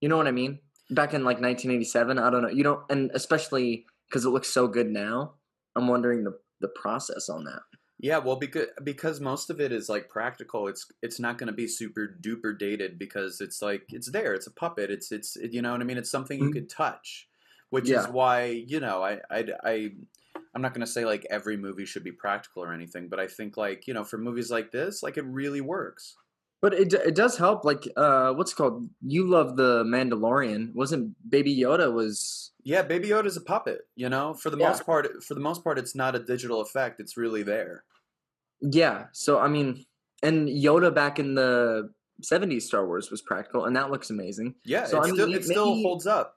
you 0.00 0.08
know 0.08 0.16
what 0.16 0.28
I 0.28 0.32
mean. 0.32 0.60
Back 0.90 1.14
in 1.14 1.24
like 1.24 1.40
1987, 1.40 2.18
I 2.18 2.30
don't 2.30 2.42
know. 2.42 2.48
You 2.48 2.62
don't, 2.62 2.80
and 2.90 3.10
especially 3.12 3.86
because 4.08 4.24
it 4.24 4.30
looks 4.30 4.48
so 4.48 4.68
good 4.68 4.88
now. 4.88 5.34
I'm 5.74 5.88
wondering 5.88 6.22
the 6.24 6.38
the 6.60 6.68
process 6.68 7.28
on 7.28 7.44
that. 7.44 7.62
Yeah, 7.98 8.18
well, 8.18 8.36
because 8.36 8.68
because 8.84 9.20
most 9.20 9.50
of 9.50 9.60
it 9.60 9.72
is 9.72 9.88
like 9.88 10.08
practical. 10.08 10.68
It's 10.68 10.86
it's 11.02 11.18
not 11.18 11.38
going 11.38 11.48
to 11.48 11.52
be 11.52 11.66
super 11.66 12.16
duper 12.20 12.56
dated 12.56 12.98
because 13.00 13.40
it's 13.40 13.60
like 13.60 13.82
it's 13.88 14.10
there. 14.12 14.32
It's 14.34 14.46
a 14.46 14.52
puppet. 14.52 14.90
It's 14.90 15.10
it's 15.10 15.36
you 15.50 15.60
know 15.60 15.72
what 15.72 15.80
I 15.80 15.84
mean. 15.84 15.98
It's 15.98 16.10
something 16.10 16.38
you 16.38 16.50
Mhm. 16.50 16.52
could 16.52 16.70
touch, 16.70 17.28
which 17.70 17.90
is 17.90 18.06
why 18.06 18.44
you 18.44 18.78
know 18.78 19.02
I 19.02 19.20
I 19.30 19.44
I 19.64 19.90
I'm 20.56 20.62
not 20.62 20.72
going 20.72 20.84
to 20.86 20.90
say 20.90 21.04
like 21.04 21.26
every 21.28 21.58
movie 21.58 21.84
should 21.84 22.02
be 22.02 22.12
practical 22.12 22.64
or 22.64 22.72
anything, 22.72 23.08
but 23.08 23.20
I 23.20 23.26
think 23.26 23.58
like 23.58 23.86
you 23.86 23.92
know 23.94 24.04
for 24.04 24.16
movies 24.16 24.50
like 24.50 24.72
this, 24.72 25.02
like 25.02 25.18
it 25.18 25.24
really 25.26 25.60
works. 25.60 26.16
But 26.62 26.72
it 26.72 26.94
it 26.94 27.14
does 27.14 27.36
help. 27.36 27.62
Like, 27.66 27.86
uh, 27.96 28.32
what's 28.32 28.52
it 28.52 28.56
called? 28.56 28.88
You 29.02 29.28
love 29.28 29.56
the 29.58 29.84
Mandalorian, 29.84 30.74
wasn't 30.74 31.14
Baby 31.30 31.54
Yoda? 31.54 31.92
Was 31.92 32.52
Yeah, 32.64 32.80
Baby 32.82 33.08
Yoda's 33.10 33.36
a 33.36 33.42
puppet. 33.42 33.82
You 33.96 34.08
know, 34.08 34.32
for 34.32 34.48
the 34.48 34.56
Yeah. 34.56 34.68
most 34.70 34.86
part, 34.86 35.22
for 35.22 35.34
the 35.34 35.40
most 35.40 35.62
part, 35.62 35.78
it's 35.78 35.94
not 35.94 36.16
a 36.16 36.18
digital 36.18 36.62
effect. 36.62 36.98
It's 37.00 37.18
really 37.18 37.42
there. 37.42 37.84
yeah. 38.62 39.08
So 39.12 39.38
I 39.38 39.48
mean, 39.48 39.84
and 40.22 40.48
Yoda 40.48 40.92
back 40.94 41.18
in 41.18 41.34
the 41.34 41.92
'70s 42.22 42.62
Star 42.62 42.86
Wars 42.86 43.10
was 43.10 43.20
practical, 43.20 43.66
and 43.66 43.76
that 43.76 43.90
looks 43.90 44.08
amazing. 44.08 44.54
Yeah, 44.64 44.86
So, 44.86 44.96
it 44.96 45.00
I 45.00 45.06
mean, 45.06 45.14
still 45.16 45.34
it 45.34 45.44
still 45.44 45.74
holds 45.82 46.06
up. 46.06 46.36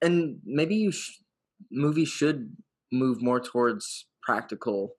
And 0.00 0.38
maybe 0.44 0.76
you 0.76 0.92
sh- 0.92 1.18
movies 1.72 2.08
should 2.08 2.56
move 2.92 3.22
more 3.22 3.40
towards 3.40 4.06
practical 4.22 4.96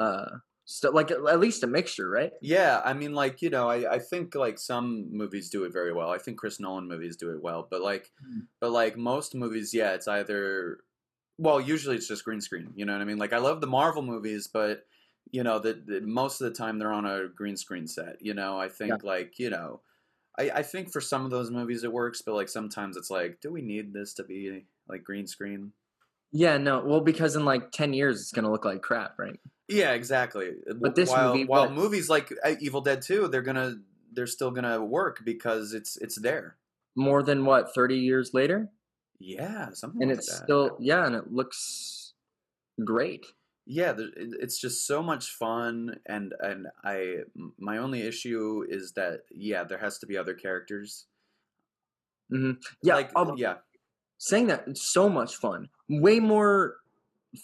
uh 0.00 0.38
stuff, 0.64 0.94
like 0.94 1.10
at 1.10 1.40
least 1.40 1.62
a 1.64 1.66
mixture, 1.68 2.08
right? 2.10 2.32
Yeah, 2.40 2.80
I 2.84 2.92
mean, 2.92 3.14
like 3.14 3.40
you 3.40 3.50
know, 3.50 3.70
I, 3.70 3.94
I 3.94 3.98
think 3.98 4.34
like 4.34 4.58
some 4.58 5.16
movies 5.16 5.48
do 5.50 5.64
it 5.64 5.72
very 5.72 5.92
well. 5.92 6.10
I 6.10 6.18
think 6.18 6.38
Chris 6.38 6.58
Nolan 6.58 6.88
movies 6.88 7.16
do 7.16 7.30
it 7.30 7.40
well, 7.42 7.66
but 7.70 7.80
like, 7.82 8.10
Mm. 8.20 8.48
but 8.60 8.70
like 8.72 8.96
most 8.96 9.34
movies, 9.34 9.72
yeah, 9.72 9.92
it's 9.92 10.08
either, 10.08 10.80
well, 11.38 11.60
usually 11.60 11.96
it's 11.96 12.08
just 12.08 12.24
green 12.24 12.40
screen. 12.40 12.72
You 12.76 12.86
know 12.86 12.94
what 12.94 13.02
I 13.02 13.06
mean? 13.06 13.18
Like 13.18 13.32
I 13.32 13.38
love 13.38 13.60
the 13.60 13.66
Marvel 13.68 14.02
movies, 14.02 14.48
but 14.48 14.86
you 15.32 15.42
know, 15.44 15.58
the 15.60 16.00
most 16.04 16.40
of 16.40 16.46
the 16.46 16.56
time 16.58 16.78
they're 16.78 16.92
on 16.92 17.06
a 17.06 17.28
green 17.28 17.56
screen 17.56 17.86
set. 17.88 18.22
You 18.22 18.34
know, 18.34 18.58
I 18.60 18.68
think 18.68 19.04
like 19.04 19.38
you 19.38 19.50
know, 19.50 19.82
I 20.38 20.50
I 20.50 20.62
think 20.64 20.92
for 20.92 21.00
some 21.02 21.24
of 21.24 21.30
those 21.32 21.50
movies 21.50 21.84
it 21.84 21.92
works, 21.92 22.22
but 22.22 22.34
like 22.34 22.48
sometimes 22.50 22.96
it's 22.96 23.10
like, 23.10 23.40
do 23.40 23.52
we 23.52 23.62
need 23.62 23.92
this 23.94 24.14
to 24.14 24.24
be 24.24 24.66
like 24.88 25.04
green 25.04 25.26
screen? 25.28 25.72
Yeah, 26.32 26.56
no. 26.58 26.82
Well, 26.84 27.00
because 27.00 27.36
in 27.36 27.44
like 27.44 27.72
ten 27.72 27.92
years 27.92 28.20
it's 28.20 28.32
gonna 28.32 28.50
look 28.50 28.64
like 28.64 28.82
crap, 28.82 29.18
right? 29.18 29.38
Yeah, 29.68 29.92
exactly. 29.92 30.50
But 30.80 30.94
this 30.94 31.10
while, 31.10 31.32
movie, 31.32 31.44
while 31.44 31.62
what- 31.66 31.72
movies 31.74 32.08
like 32.08 32.32
uh, 32.44 32.54
Evil 32.60 32.80
Dead 32.80 33.02
2, 33.02 33.28
they're 33.28 33.42
gonna 33.42 33.76
they're 34.12 34.26
still 34.26 34.50
gonna 34.50 34.82
work 34.84 35.20
because 35.24 35.72
it's 35.74 35.96
it's 35.98 36.20
there. 36.20 36.56
More 36.96 37.22
than 37.22 37.44
what 37.44 37.74
thirty 37.74 37.96
years 37.96 38.32
later, 38.34 38.68
Yeah, 39.18 39.70
something 39.72 40.02
and 40.02 40.10
like 40.10 40.18
it's 40.18 40.28
that. 40.30 40.44
still 40.44 40.76
yeah, 40.80 41.06
and 41.06 41.14
it 41.14 41.32
looks 41.32 42.12
great. 42.84 43.24
yeah. 43.66 43.94
It's 43.96 44.58
just 44.58 44.86
so 44.86 45.02
much 45.02 45.30
fun, 45.30 46.00
and 46.06 46.34
and 46.40 46.66
I 46.84 47.18
my 47.58 47.78
only 47.78 48.02
issue 48.02 48.64
is 48.68 48.92
that 48.92 49.20
yeah, 49.30 49.64
there 49.64 49.78
has 49.78 49.98
to 50.00 50.06
be 50.06 50.16
other 50.18 50.34
characters. 50.34 51.06
Yeah, 52.30 52.94
like 52.94 53.10
um, 53.14 53.34
yeah, 53.36 53.56
saying 54.18 54.46
that 54.46 54.64
it's 54.66 54.82
so 54.82 55.08
much 55.10 55.36
fun 55.36 55.68
way 56.00 56.20
more 56.20 56.76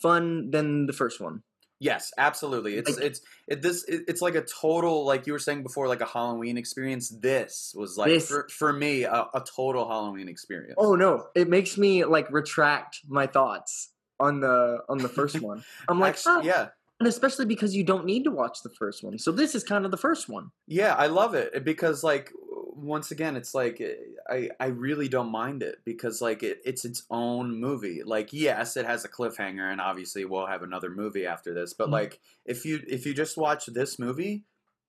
fun 0.03 0.51
than 0.51 0.87
the 0.87 0.93
first 0.93 1.21
one 1.21 1.43
yes, 1.81 2.11
absolutely. 2.19 2.75
It's 2.75 2.97
Like- 2.97 3.05
it's 3.05 3.21
it, 3.47 3.63
this 3.63 3.85
it, 3.85 4.03
it's 4.09 4.21
like 4.21 4.35
a 4.35 4.43
total 4.43 5.07
like 5.07 5.29
you 5.29 5.33
were 5.33 5.39
saying 5.39 5.63
before, 5.63 5.87
like 5.87 6.01
a 6.01 6.07
Halloween 6.07 6.59
experience. 6.59 7.09
This 7.09 7.73
was 7.77 7.97
like 7.97 8.09
This- 8.09 8.29
for 8.29 8.49
for 8.49 8.73
me 8.73 9.05
a, 9.05 9.27
a 9.33 9.45
total 9.57 9.87
Halloween 9.89 10.29
experience. 10.29 10.75
oh 10.77 10.97
no 10.97 11.29
it 11.37 11.49
makes 11.49 11.79
me 11.79 12.05
like 12.05 12.29
retract 12.33 12.99
my 13.07 13.29
thoughts 13.29 13.93
on 14.19 14.41
the 14.41 14.79
on 14.89 14.99
the 14.99 15.09
first 15.09 15.41
one 15.41 15.63
i'm 15.89 16.01
like 16.01 16.15
Actu- 16.17 16.31
"Ah," 16.31 16.41
yeah. 16.43 16.69
and 16.99 17.07
especially 17.09 17.47
because 17.47 17.77
you 17.77 17.85
don't 17.85 18.05
need 18.05 18.25
to 18.25 18.33
watch 18.33 18.57
the 18.65 18.71
first 18.71 19.05
one 19.05 19.17
so 19.17 19.31
this 19.31 19.55
is 19.55 19.63
kind 19.63 19.85
of 19.85 19.93
the 19.93 19.97
first 20.09 20.29
one 20.29 20.51
Yeah, 20.67 20.95
I 20.97 21.07
love 21.07 21.35
it 21.37 21.65
because 21.65 22.03
like 22.03 22.33
once 22.79 23.11
again 23.11 23.37
it's 23.37 23.55
like 23.55 23.81
I 24.29 24.51
I 24.61 24.67
really 24.67 25.09
don't 25.09 25.31
mind 25.31 25.63
it 25.63 25.79
because 25.85 26.21
like 26.23 26.43
it, 26.43 26.61
it's 26.65 26.85
its 26.85 27.05
own 27.11 27.61
movie. 27.61 28.03
Like 28.03 28.33
yes, 28.33 28.77
it 28.77 28.87
has 28.87 29.05
a 29.05 29.09
cliffhanger 29.09 29.71
and 29.71 29.81
obviously 29.81 30.25
we'll 30.25 30.47
have 30.47 30.63
another 30.63 30.91
movie 30.91 31.27
after 31.27 31.55
this, 31.55 31.75
but 31.75 31.91
Mhm. 31.91 31.91
like 31.91 32.21
if 32.45 32.65
you 32.65 32.83
if 32.89 33.07
you 33.07 33.15
just 33.15 33.37
watch 33.37 33.67
this 33.67 33.99
movie, 33.99 34.45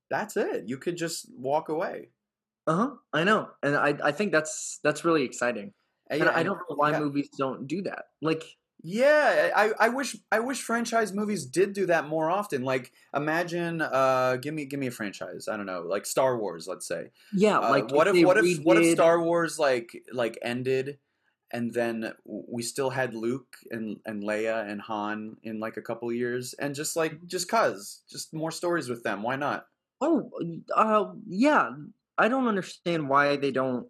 that's 0.10 0.38
it. 0.38 0.68
You 0.68 0.78
could 0.78 0.98
just 0.98 1.32
walk 1.34 1.70
away. 1.70 2.12
uh-huh 2.68 2.96
i 3.14 3.24
know 3.24 3.52
and 3.64 3.76
i 3.76 3.98
i 4.04 4.12
think 4.12 4.32
that's 4.32 4.80
that's 4.84 5.04
really 5.06 5.24
exciting 5.24 5.74
and 6.10 6.24
Yeah, 6.24 6.30
i 6.30 6.44
don't 6.44 6.58
know 6.70 6.76
why 6.76 6.92
yeah. 6.92 7.00
movies 7.00 7.30
don't 7.38 7.68
do 7.68 7.82
that 7.82 8.06
like 8.22 8.58
Yeah, 8.82 9.52
I, 9.56 9.72
I 9.80 9.90
wish 9.90 10.16
I 10.32 10.40
wish 10.40 10.62
franchise 10.62 11.12
movies 11.14 11.46
did 11.46 11.74
do 11.74 11.86
that 11.88 12.08
more 12.08 12.30
often. 12.30 12.64
Like 12.64 12.92
imagine 13.14 13.82
uh 13.82 14.38
give 14.38 14.54
me 14.54 14.66
give 14.66 14.80
me 14.80 14.88
a 14.88 14.92
franchise. 14.92 15.48
I 15.48 15.58
don't 15.58 15.66
know, 15.66 15.82
like 15.82 16.06
Star 16.06 16.38
Wars, 16.38 16.68
let's 16.68 16.88
say. 16.88 17.12
yeah 17.34 17.58
Uh, 17.58 17.72
like 17.72 17.92
what 17.92 18.08
if 18.08 18.14
they 18.14 18.24
what 18.24 18.38
if 18.38 18.60
what 18.60 18.78
if 18.78 18.86
Star 18.94 19.22
Wars 19.22 19.60
like 19.60 19.92
like 20.14 20.38
ended 20.42 20.98
and 21.52 21.74
then 21.74 22.14
we 22.26 22.62
still 22.62 22.92
had 22.92 23.14
Luke 23.14 23.58
and 23.70 23.98
and 24.06 24.24
Leia 24.24 24.70
and 24.70 24.82
Han 24.84 25.38
in 25.44 25.60
like 25.60 25.78
a 25.78 25.82
couple 25.82 26.12
years 26.14 26.54
and 26.54 26.74
just 26.74 26.96
like 26.96 27.26
just 27.26 27.50
cuz 27.50 28.04
just 28.10 28.34
more 28.34 28.52
stories 28.52 28.88
with 28.88 29.04
them. 29.04 29.24
Why 29.24 29.36
not? 29.36 29.68
Oh, 30.00 30.32
uh, 30.74 31.14
yeah. 31.28 31.72
I 32.18 32.28
don't 32.28 32.48
understand 32.48 33.10
why 33.10 33.36
they 33.36 33.52
don't 33.52 33.88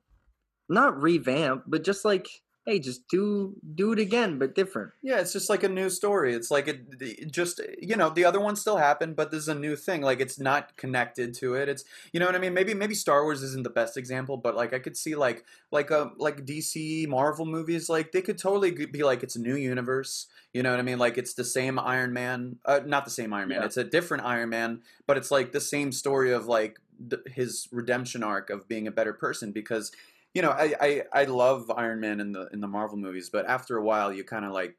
not 0.68 1.02
revamp, 1.02 1.64
but 1.68 1.84
just 1.84 2.06
like 2.06 2.28
hey, 2.70 2.80
just 2.80 3.08
do 3.08 3.56
do 3.76 3.92
it 3.92 4.00
again, 4.00 4.38
but 4.38 4.54
different. 4.54 4.92
Yeah, 5.02 5.20
it's 5.20 5.34
just 5.34 5.50
like 5.50 5.64
a 5.64 5.70
new 5.70 5.90
story. 5.90 6.34
It's 6.34 6.52
like 6.52 6.68
it, 6.68 6.82
it 7.00 7.32
just 7.32 7.60
you 7.82 7.96
know 7.96 8.10
the 8.10 8.26
other 8.26 8.40
one 8.40 8.56
still 8.56 8.78
happened, 8.78 9.16
but 9.16 9.32
there's 9.32 9.48
a 9.48 9.56
new 9.56 9.76
thing. 9.76 10.02
Like 10.02 10.20
it's 10.20 10.40
not 10.40 10.78
connected 10.78 11.34
to 11.36 11.56
it. 11.56 11.68
It's 11.68 11.84
you 12.14 12.20
know 12.20 12.28
what 12.28 12.36
I 12.36 12.40
mean. 12.40 12.54
Maybe 12.54 12.74
maybe 12.74 12.96
Star 12.96 13.24
Wars 13.24 13.42
isn't 13.42 13.64
the 13.64 13.70
best 13.70 13.98
example, 13.98 14.38
but 14.38 14.56
like 14.56 14.74
I 14.74 14.80
could 14.80 14.96
see 14.96 15.16
like 15.16 15.46
like 15.72 15.90
a 15.90 16.12
like 16.18 16.46
DC 16.46 17.08
Marvel 17.08 17.46
movies. 17.46 17.90
Like 17.90 18.12
they 18.12 18.22
could 18.22 18.38
totally 18.38 18.72
be 18.72 19.04
like 19.04 19.24
it's 19.24 19.36
a 19.36 19.42
new 19.42 19.56
universe. 19.56 20.28
You 20.54 20.64
know 20.64 20.72
what 20.72 20.80
I 20.80 20.84
mean? 20.84 21.00
Like 21.00 21.18
it's 21.18 21.34
the 21.34 21.46
same 21.46 21.80
Iron 21.80 22.14
Man, 22.14 22.58
uh, 22.66 22.82
not 22.86 23.06
the 23.06 23.12
same 23.12 23.34
Iron 23.34 23.50
Man. 23.50 23.60
Yeah. 23.62 23.66
It's 23.66 23.78
a 23.78 23.84
different 23.84 24.26
Iron 24.26 24.50
Man, 24.50 24.82
but 25.08 25.18
it's 25.18 25.32
like 25.32 25.52
the 25.52 25.62
same 25.62 25.92
story 25.92 26.32
of 26.32 26.46
like 26.46 26.80
th- 27.10 27.22
his 27.34 27.68
redemption 27.72 28.24
arc 28.24 28.50
of 28.50 28.68
being 28.68 28.88
a 28.88 28.92
better 28.92 29.14
person 29.14 29.52
because 29.52 29.92
you 30.34 30.42
know, 30.42 30.52
I, 30.52 30.76
I, 30.80 31.04
I 31.14 31.24
love 31.26 31.72
Iron 31.76 32.00
Man 32.00 32.20
in 32.20 32.32
the 32.32 32.48
in 32.54 32.62
the 32.62 32.68
Marvel 32.68 32.98
movies, 32.98 33.30
but 33.30 33.48
after 33.48 33.78
a 33.78 33.84
while, 33.84 34.14
you 34.14 34.24
kind 34.24 34.46
of 34.46 34.52
like 34.52 34.76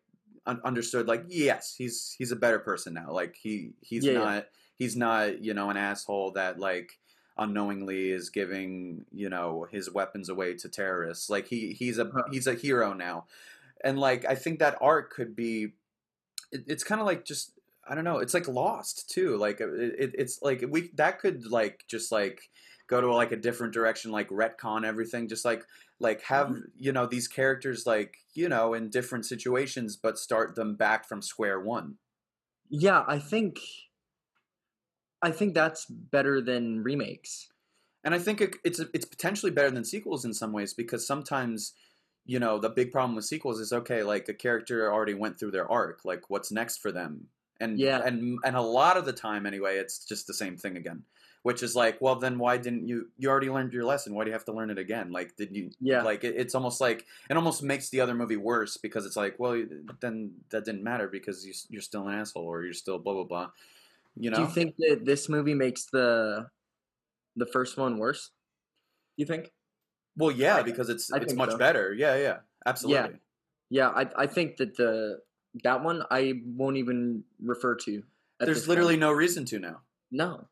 un- 0.47 0.61
understood 0.65 1.09
like 1.09 1.25
yes, 1.29 1.75
he's 1.77 2.15
he's 2.19 2.33
a 2.33 2.37
better 2.37 2.59
person 2.59 2.95
now. 2.95 3.11
Like 3.13 3.37
he 3.37 3.73
he's 3.81 4.05
Yeah, 4.05 4.13
yeah. 4.13 4.19
not 4.19 4.47
he's 4.79 4.97
not 4.97 5.43
you 5.43 5.55
know 5.55 5.71
an 5.71 5.77
asshole 5.77 6.33
that 6.33 6.59
like 6.59 6.99
unknowingly 7.37 8.11
is 8.11 8.31
giving 8.31 9.05
you 9.13 9.29
know 9.29 9.67
his 9.71 9.91
weapons 9.91 10.29
away 10.29 10.55
to 10.55 10.69
terrorists. 10.69 11.29
Like 11.31 11.49
he 11.49 11.73
he's 11.73 11.99
a 11.99 12.07
uh-huh. 12.07 12.23
he's 12.31 12.47
a 12.47 12.55
hero 12.55 12.93
now, 12.93 13.27
and 13.83 13.99
like 13.99 14.25
I 14.25 14.35
think 14.35 14.59
that 14.61 14.79
arc 14.81 15.13
could 15.13 15.35
be. 15.35 15.73
It, 16.53 16.65
it's 16.67 16.85
kind 16.85 17.01
of 17.01 17.07
like 17.07 17.25
just 17.25 17.53
I 17.89 17.95
don't 17.95 18.05
know. 18.05 18.19
It's 18.19 18.35
like 18.35 18.47
Lost 18.47 19.11
too. 19.11 19.37
Like 19.37 19.61
it, 19.61 19.69
it, 19.99 20.11
it's 20.17 20.43
like 20.43 20.65
we 20.69 20.91
that 20.95 21.19
could 21.19 21.47
like 21.47 21.85
just 21.89 22.13
like 22.13 22.51
go 22.91 23.01
to 23.01 23.15
like 23.15 23.31
a 23.31 23.37
different 23.37 23.73
direction, 23.73 24.11
like 24.11 24.29
retcon 24.29 24.85
everything. 24.85 25.29
Just 25.29 25.45
like 25.45 25.65
like 26.01 26.23
have 26.23 26.49
mm-hmm. 26.49 26.65
you 26.77 26.93
know 26.93 27.07
these 27.07 27.29
characters 27.29 27.87
like 27.87 28.17
you 28.35 28.49
know 28.49 28.75
in 28.75 28.91
different 28.91 29.25
situations, 29.25 29.97
but 29.97 30.19
start 30.19 30.57
them 30.57 30.75
back 30.75 31.09
from 31.09 31.23
square 31.23 31.61
one. 31.61 31.95
Yeah, 32.69 33.05
I 33.07 33.19
think 33.19 33.61
I 35.23 35.31
think 35.31 35.55
that's 35.55 35.87
better 35.87 36.41
than 36.41 36.83
remakes. 36.83 37.49
And 38.03 38.15
I 38.15 38.19
think 38.19 38.41
it, 38.41 38.57
it's 38.65 38.81
it's 38.93 39.07
potentially 39.07 39.53
better 39.53 39.71
than 39.71 39.85
sequels 39.85 40.25
in 40.25 40.35
some 40.35 40.53
ways 40.53 40.75
because 40.75 41.07
sometimes 41.07 41.75
you 42.27 42.39
know 42.39 42.59
the 42.59 42.69
big 42.69 42.91
problem 42.91 43.15
with 43.15 43.25
sequels 43.25 43.61
is 43.61 43.73
okay 43.73 44.03
like 44.03 44.29
a 44.29 44.35
character 44.35 44.93
already 44.93 45.15
went 45.15 45.39
through 45.39 45.51
their 45.51 45.71
arc 45.71 46.05
like 46.05 46.29
what's 46.29 46.53
next 46.53 46.77
for 46.77 46.93
them 46.93 47.29
and 47.59 47.79
Yeah. 47.79 48.03
and 48.05 48.39
and 48.45 48.57
a 48.57 48.61
lot 48.61 48.99
of 48.99 49.07
the 49.07 49.13
time 49.13 49.47
anyway 49.47 49.79
it's 49.79 50.05
just 50.05 50.27
the 50.27 50.35
same 50.35 50.59
thing 50.59 50.77
again 50.77 51.05
which 51.43 51.63
is 51.63 51.75
like 51.75 52.01
well 52.01 52.17
then 52.17 52.39
why 52.39 52.57
didn't 52.59 52.87
you 52.87 53.09
you 53.17 53.29
already 53.31 53.49
learned 53.51 53.73
your 53.73 53.85
lesson 53.85 54.15
why 54.15 54.25
do 54.25 54.29
you 54.31 54.35
have 54.35 54.45
to 54.45 54.53
learn 54.53 54.69
it 54.71 54.79
again 54.79 55.11
like 55.11 55.35
did 55.37 55.55
you 55.57 55.71
Yeah. 55.81 56.03
like 56.03 56.23
it, 56.25 56.35
it's 56.37 56.55
almost 56.55 56.81
like 56.81 57.07
it 57.31 57.37
almost 57.37 57.63
makes 57.63 57.89
the 57.89 58.01
other 58.01 58.15
movie 58.15 58.37
worse 58.37 58.77
because 58.77 59.07
it's 59.07 59.17
like 59.17 59.39
well 59.39 59.63
then 60.01 60.33
that 60.51 60.65
didn't 60.67 60.83
matter 60.85 61.09
because 61.09 61.47
you, 61.47 61.55
you're 61.71 61.83
still 61.83 62.07
an 62.09 62.15
asshole 62.15 62.45
or 62.45 62.65
you're 62.65 62.75
still 62.75 62.99
blah 62.99 63.15
blah 63.15 63.25
blah 63.25 63.51
you 64.17 64.29
know 64.31 64.37
Do 64.37 64.43
you 64.43 64.49
think 64.49 64.77
that 64.79 65.05
this 65.05 65.29
movie 65.29 65.55
makes 65.55 65.85
the 65.87 66.49
the 67.37 67.47
first 67.47 67.77
one 67.79 67.99
worse? 67.99 68.31
You 69.17 69.25
think? 69.27 69.53
well 70.17 70.31
yeah 70.33 70.57
I- 70.57 70.63
because 70.63 70.89
it's 70.91 71.11
I 71.13 71.19
it's 71.19 71.35
much 71.35 71.53
so. 71.53 71.59
better 71.59 71.95
yeah 71.95 72.17
yeah 72.17 72.37
absolutely 72.67 73.19
Yeah, 73.71 73.89
yeah. 73.95 74.05
I 74.17 74.25
I 74.25 74.27
think 74.27 74.57
that 74.59 74.77
the 74.77 75.21
that 75.65 75.83
one 75.83 76.05
I 76.11 76.43
won't 76.45 76.77
even 76.77 77.25
refer 77.43 77.75
to. 77.87 78.03
There's 78.39 78.69
literally 78.69 78.95
point. 78.95 79.01
no 79.01 79.13
reason 79.13 79.45
to 79.47 79.59
now. 79.59 79.81
no. 80.11 80.47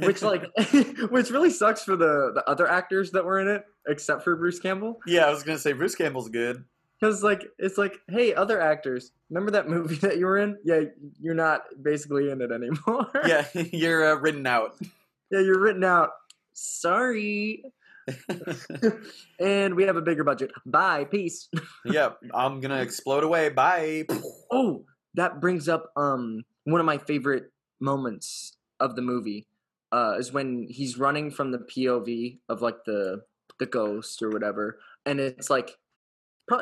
Which 0.00 0.22
like 0.22 0.44
which 1.10 1.30
really 1.30 1.50
sucks 1.50 1.84
for 1.84 1.96
the 1.96 2.32
the 2.34 2.44
other 2.48 2.68
actors 2.68 3.10
that 3.12 3.24
were 3.24 3.40
in 3.40 3.48
it 3.48 3.64
except 3.88 4.22
for 4.24 4.36
Bruce 4.36 4.58
Campbell. 4.60 4.98
yeah, 5.06 5.26
I 5.26 5.30
was 5.30 5.42
gonna 5.42 5.58
say 5.58 5.72
Bruce 5.72 5.94
Campbell's 5.94 6.28
good. 6.28 6.64
Because 7.00 7.22
like 7.24 7.42
it's 7.58 7.78
like, 7.78 7.94
hey, 8.08 8.32
other 8.34 8.60
actors, 8.60 9.10
remember 9.30 9.50
that 9.52 9.68
movie 9.68 9.94
that 10.02 10.18
you 10.18 10.26
were 10.26 10.38
in? 10.38 10.56
Yeah, 10.64 10.82
you're 11.20 11.34
not 11.34 11.62
basically 11.82 12.30
in 12.30 12.40
it 12.40 12.50
anymore. 12.52 13.08
Yeah, 13.26 13.46
you're 13.72 14.12
uh, 14.12 14.14
written 14.16 14.46
out. 14.46 14.76
yeah, 15.30 15.40
you're 15.40 15.58
written 15.58 15.82
out. 15.84 16.10
Sorry. 16.52 17.64
and 19.38 19.74
we 19.74 19.84
have 19.84 19.96
a 19.96 20.02
bigger 20.02 20.24
budget. 20.24 20.50
Bye, 20.66 21.04
peace. 21.04 21.48
yep, 21.84 22.18
I'm 22.34 22.60
gonna 22.60 22.80
explode 22.80 23.24
away. 23.24 23.48
Bye. 23.48 24.06
Oh, 24.50 24.84
that 25.14 25.40
brings 25.40 25.68
up 25.68 25.90
um 25.96 26.42
one 26.64 26.80
of 26.80 26.86
my 26.86 26.98
favorite 26.98 27.52
moments 27.80 28.56
of 28.80 28.96
the 28.96 29.02
movie. 29.02 29.46
Uh, 29.92 30.16
is 30.18 30.32
when 30.32 30.66
he's 30.70 30.98
running 30.98 31.30
from 31.30 31.50
the 31.52 31.58
POV 31.58 32.38
of 32.48 32.62
like 32.62 32.84
the 32.84 33.22
the 33.58 33.66
ghost 33.66 34.22
or 34.22 34.30
whatever, 34.30 34.78
and 35.04 35.20
it's 35.20 35.50
like, 35.50 35.76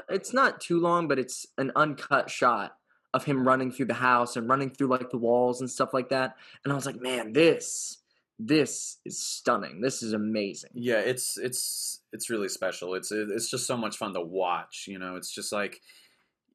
it's 0.09 0.35
not 0.35 0.61
too 0.61 0.81
long, 0.81 1.07
but 1.07 1.19
it's 1.19 1.47
an 1.57 1.71
uncut 1.77 2.29
shot 2.29 2.77
of 3.15 3.25
him 3.25 3.47
running 3.47 3.71
through 3.71 3.87
the 3.87 3.95
house 3.95 4.37
and 4.37 4.49
running 4.49 4.71
through 4.71 4.89
like 4.89 5.11
the 5.11 5.17
walls 5.17 5.61
and 5.61 5.71
stuff 5.71 5.95
like 5.95 6.09
that. 6.11 6.37
And 6.65 6.73
I 6.73 6.77
was 6.77 6.87
like, 6.87 7.01
man, 7.01 7.33
this 7.33 7.99
this 8.39 8.99
is 9.05 9.23
stunning. 9.23 9.81
This 9.81 10.03
is 10.03 10.13
amazing. 10.13 10.71
Yeah, 10.75 11.01
it's 11.01 11.37
it's 11.39 12.01
it's 12.13 12.31
really 12.31 12.49
special. 12.49 12.95
It's 12.95 13.13
it's 13.13 13.51
just 13.51 13.67
so 13.67 13.77
much 13.77 13.97
fun 13.97 14.15
to 14.15 14.21
watch. 14.21 14.87
You 14.89 14.99
know, 14.99 15.17
it's 15.17 15.33
just 15.33 15.53
like. 15.53 15.81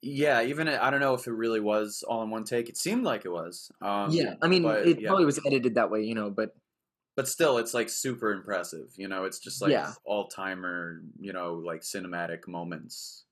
Yeah, 0.01 0.43
even 0.43 0.67
I 0.67 0.91
don't 0.91 0.99
know 0.99 1.15
if 1.15 1.25
it 1.25 1.31
really 1.31 1.61
was 1.61 2.03
all 2.07 2.21
in 2.21 2.29
one 2.29 2.43
take. 2.43 2.69
It 2.69 2.77
seemed 2.77 3.05
like 3.05 3.25
it 3.25 3.31
was. 3.31 3.71
Um, 3.81 4.11
yeah, 4.11 4.35
I 4.39 4.47
mean, 4.47 4.61
but, 4.61 4.85
it 4.85 5.01
yeah. 5.01 5.07
probably 5.07 5.25
was 5.25 5.39
edited 5.47 5.75
that 5.75 5.89
way, 5.89 6.03
you 6.03 6.13
know, 6.13 6.29
but 6.29 6.53
but 7.15 7.27
still, 7.27 7.57
it's 7.57 7.73
like 7.73 7.89
super 7.89 8.31
impressive. 8.31 8.93
You 8.97 9.07
know, 9.07 9.25
it's 9.25 9.39
just 9.39 9.61
like 9.61 9.71
Yeah. 9.71 9.93
all 10.05 10.27
timer. 10.27 11.01
You 11.19 11.33
know, 11.33 11.55
like 11.55 11.81
cinematic 11.81 12.47
moments. 12.47 13.25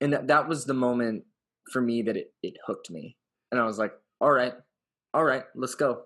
and 0.00 0.12
that, 0.12 0.28
that 0.28 0.48
was 0.48 0.64
the 0.66 0.74
moment 0.74 1.24
for 1.72 1.80
me 1.82 2.02
that 2.02 2.16
it, 2.16 2.32
it 2.42 2.54
hooked 2.66 2.90
me 2.90 3.16
and 3.52 3.60
i 3.60 3.64
was 3.64 3.78
like 3.78 3.92
all 4.20 4.30
right 4.32 4.54
all 5.14 5.24
right 5.24 5.44
let's 5.54 5.74
go 5.74 6.04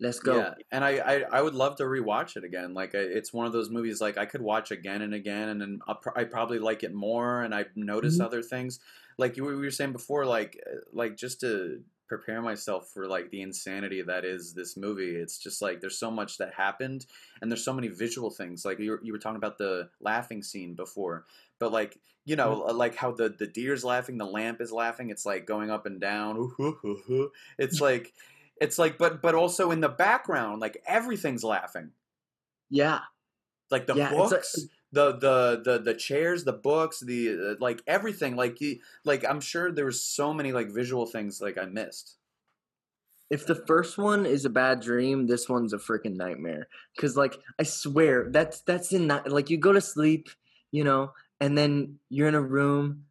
let's 0.00 0.18
go 0.20 0.34
Yeah, 0.38 0.54
and 0.72 0.84
I, 0.84 0.90
I 0.98 1.14
I 1.38 1.42
would 1.42 1.54
love 1.54 1.76
to 1.76 1.84
rewatch 1.84 2.36
it 2.36 2.44
again. 2.44 2.74
Like 2.74 2.94
it's 2.94 3.32
one 3.32 3.46
of 3.46 3.52
those 3.52 3.70
movies 3.70 4.00
like 4.00 4.16
I 4.18 4.26
could 4.26 4.40
watch 4.42 4.70
again 4.70 5.02
and 5.02 5.14
again, 5.14 5.48
and 5.50 5.60
then 5.60 5.80
I'll, 5.86 5.96
pr- 5.96 6.16
I 6.18 6.24
probably 6.24 6.58
like 6.58 6.82
it 6.82 6.94
more, 6.94 7.42
and 7.42 7.54
I 7.54 7.66
notice 7.76 8.18
Mhm. 8.18 8.24
other 8.24 8.42
things. 8.42 8.80
Like 9.18 9.36
you 9.36 9.44
were, 9.44 9.56
we 9.56 9.62
were 9.62 9.70
saying 9.70 9.92
before, 9.92 10.24
like 10.26 10.58
uh, 10.66 10.78
like 10.92 11.16
just 11.16 11.40
to 11.40 11.82
prepare 12.16 12.42
myself 12.42 12.90
for 12.92 13.06
like 13.06 13.30
the 13.30 13.42
insanity 13.42 14.02
that 14.02 14.24
is 14.24 14.52
this 14.54 14.76
movie. 14.76 15.16
It's 15.16 15.38
just 15.38 15.60
like 15.60 15.80
there's 15.80 15.98
so 15.98 16.10
much 16.10 16.38
that 16.38 16.54
happened, 16.54 17.06
and 17.40 17.50
there's 17.50 17.64
so 17.64 17.72
many 17.72 17.88
visual 17.88 18.30
things. 18.30 18.64
Like 18.64 18.78
you 18.78 18.92
were, 18.92 19.00
you 19.02 19.12
were 19.12 19.18
talking 19.18 19.36
about 19.36 19.58
the 19.58 19.88
laughing 20.00 20.42
scene 20.42 20.74
before, 20.74 21.24
but 21.58 21.72
like 21.72 21.98
you 22.24 22.36
know 22.36 22.60
mm-hmm. 22.60 22.70
uh, 22.70 22.74
like 22.74 22.94
how 22.94 23.10
the 23.10 23.28
the 23.28 23.46
deer's 23.46 23.84
laughing, 23.84 24.18
the 24.18 24.24
lamp 24.24 24.60
is 24.60 24.70
laughing. 24.70 25.10
It's 25.10 25.26
like 25.26 25.46
going 25.46 25.70
up 25.70 25.86
and 25.86 26.00
down. 26.00 26.52
It's 27.58 27.80
like 27.80 28.12
it's 28.60 28.78
like 28.78 28.98
but 28.98 29.20
but 29.20 29.34
also 29.34 29.70
in 29.70 29.80
the 29.80 29.88
background 29.88 30.60
like 30.60 30.82
everything's 30.86 31.42
laughing 31.42 31.90
yeah 32.70 33.00
like 33.70 33.86
the 33.86 33.94
Yeah, 33.94 34.10
it's 34.12 34.14
a- 34.14 34.34
books 34.34 34.66
the, 34.94 35.12
the 35.12 35.62
the 35.64 35.78
the 35.78 35.94
chairs 35.94 36.44
the 36.44 36.52
books 36.52 37.00
the 37.00 37.30
uh, 37.30 37.54
like 37.60 37.82
everything 37.86 38.36
like 38.36 38.60
you 38.60 38.78
like 39.04 39.24
i'm 39.28 39.40
sure 39.40 39.72
there 39.72 39.84
was 39.84 40.02
so 40.02 40.32
many 40.32 40.52
like 40.52 40.70
visual 40.70 41.06
things 41.06 41.40
like 41.40 41.58
i 41.58 41.64
missed. 41.64 42.16
If 43.30 43.46
the 43.46 43.54
first 43.54 43.98
one 43.98 44.26
is 44.26 44.44
a 44.44 44.50
bad 44.50 44.80
dream 44.80 45.26
this 45.26 45.48
one's 45.48 45.72
a 45.72 45.78
freaking 45.78 46.16
nightmare. 46.16 46.68
Because 46.94 47.16
like 47.16 47.36
i 47.58 47.64
swear 47.64 48.30
that's 48.30 48.60
that's 48.60 48.92
in 48.92 49.08
that 49.08 49.30
like 49.30 49.50
you 49.50 49.58
go 49.58 49.72
to 49.72 49.80
sleep 49.80 50.28
you 50.70 50.84
know 50.84 51.12
and 51.40 51.58
then 51.58 51.98
you're 52.08 52.28
in 52.28 52.34
a 52.34 52.40
room 52.40 53.04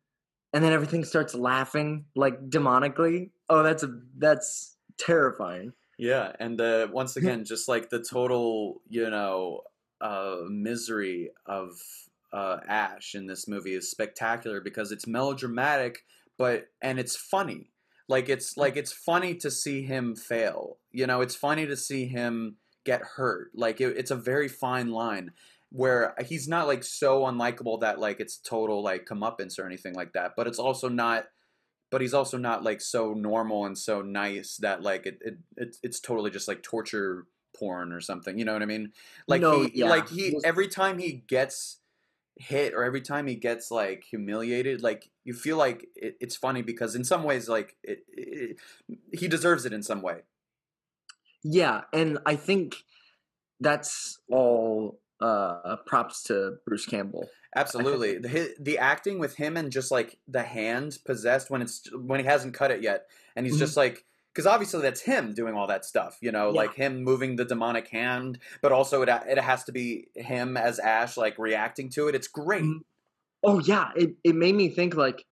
and 0.53 0.63
then 0.63 0.71
everything 0.71 1.03
starts 1.03 1.35
laughing 1.35 2.05
like 2.15 2.49
demonically. 2.49 3.31
Oh 3.49 3.63
that's 3.63 3.83
a 3.83 3.99
that's 4.17 4.77
terrifying. 4.97 5.73
Yeah 5.97 6.31
and 6.39 6.61
uh 6.61 6.87
once 6.91 7.15
again 7.19 7.43
just 7.43 7.67
like 7.67 7.89
the 7.89 8.01
total 8.01 8.81
you 8.87 9.09
know 9.09 9.63
uh 10.03 10.41
misery 10.49 11.31
of 11.47 11.79
uh 12.31 12.57
ash 12.67 13.15
in 13.15 13.25
this 13.25 13.47
movie 13.47 13.73
is 13.73 13.89
spectacular 13.89 14.61
because 14.61 14.91
it's 14.91 15.07
melodramatic 15.07 16.03
but 16.37 16.67
and 16.81 16.99
it's 16.99 17.15
funny. 17.15 17.69
Like 18.07 18.29
it's 18.29 18.57
like 18.57 18.75
it's 18.75 18.91
funny 18.91 19.35
to 19.35 19.49
see 19.49 19.83
him 19.83 20.15
fail. 20.15 20.77
You 20.91 21.07
know 21.07 21.21
it's 21.21 21.35
funny 21.35 21.65
to 21.65 21.77
see 21.77 22.05
him 22.05 22.57
get 22.83 23.01
hurt. 23.15 23.51
Like 23.55 23.79
it, 23.81 23.95
it's 23.97 24.11
a 24.11 24.15
very 24.15 24.47
fine 24.47 24.91
line 24.91 25.31
where 25.71 26.13
he's 26.25 26.47
not 26.47 26.67
like 26.67 26.83
so 26.83 27.21
unlikable 27.21 27.79
that 27.81 27.99
like 27.99 28.19
it's 28.19 28.37
total 28.37 28.83
like 28.83 29.05
comeuppance 29.05 29.57
or 29.57 29.65
anything 29.65 29.95
like 29.95 30.13
that 30.13 30.33
but 30.37 30.45
it's 30.45 30.59
also 30.59 30.87
not 30.87 31.25
but 31.89 31.99
he's 31.99 32.13
also 32.13 32.37
not 32.37 32.63
like 32.63 32.79
so 32.79 33.13
normal 33.13 33.65
and 33.65 33.75
so 33.75 34.03
nice 34.03 34.57
that 34.57 34.83
like 34.83 35.07
it, 35.07 35.17
it, 35.21 35.37
it 35.57 35.75
it's 35.81 35.99
totally 35.99 36.29
just 36.29 36.47
like 36.47 36.61
torture 36.61 37.25
porn 37.53 37.91
or 37.91 38.01
something 38.01 38.37
you 38.37 38.45
know 38.45 38.53
what 38.53 38.61
i 38.61 38.65
mean 38.65 38.91
like 39.27 39.41
No, 39.41 39.61
he 39.63 39.71
yeah. 39.75 39.89
like 39.89 40.09
he 40.09 40.39
every 40.43 40.67
time 40.67 40.97
he 40.99 41.13
gets 41.27 41.79
hit 42.37 42.73
or 42.73 42.83
every 42.83 43.01
time 43.01 43.27
he 43.27 43.35
gets 43.35 43.69
like 43.71 44.03
humiliated 44.05 44.81
like 44.81 45.11
you 45.23 45.33
feel 45.33 45.57
like 45.57 45.87
it, 45.95 46.17
it's 46.19 46.35
funny 46.35 46.61
because 46.63 46.95
in 46.95 47.03
some 47.03 47.23
ways 47.23 47.47
like 47.47 47.77
it, 47.83 48.03
it, 48.09 48.57
he 49.13 49.27
deserves 49.27 49.65
it 49.65 49.73
in 49.73 49.83
some 49.83 50.01
way 50.01 50.21
Yeah, 51.43 51.81
and 51.91 52.19
I 52.25 52.35
think 52.35 52.77
that's 53.59 54.19
all 54.29 54.99
uh 55.21 55.77
props 55.85 56.23
to 56.23 56.57
Bruce 56.65 56.85
Campbell. 56.85 57.29
Absolutely. 57.55 58.17
The, 58.17 58.55
the 58.59 58.79
acting 58.79 59.19
with 59.19 59.35
him 59.35 59.55
and 59.57 59.71
just 59.71 59.91
like 59.91 60.17
the 60.27 60.43
hand 60.43 60.97
possessed 61.05 61.49
when 61.51 61.61
it's 61.61 61.87
when 61.93 62.19
he 62.19 62.25
hasn't 62.25 62.55
cut 62.55 62.71
it 62.71 62.81
yet, 62.81 63.07
and 63.35 63.45
he's 63.45 63.55
Mhm. 63.55 63.59
just 63.59 63.77
like 63.77 64.05
because 64.33 64.47
obviously 64.47 64.81
that's 64.81 65.01
him 65.01 65.33
doing 65.33 65.55
all 65.55 65.67
that 65.67 65.85
stuff, 65.85 66.17
you 66.21 66.31
know, 66.31 66.51
Yeah. 66.51 66.57
like 66.57 66.73
him 66.75 67.03
moving 67.03 67.35
the 67.35 67.45
demonic 67.45 67.87
hand, 67.89 68.39
but 68.61 68.71
also 68.71 69.01
it 69.03 69.09
it 69.09 69.37
has 69.39 69.63
to 69.65 69.71
be 69.71 70.09
him 70.15 70.57
as 70.57 70.79
Ash 70.79 71.17
like 71.17 71.37
reacting 71.39 71.89
to 71.91 72.07
it. 72.09 72.15
It's 72.15 72.27
great. 72.27 72.63
Mhm. 72.63 72.79
Oh 73.43 73.59
yeah, 73.59 73.91
it 73.95 74.15
it 74.23 74.35
made 74.35 74.55
me 74.55 74.69
think 74.69 74.95
like 74.95 75.25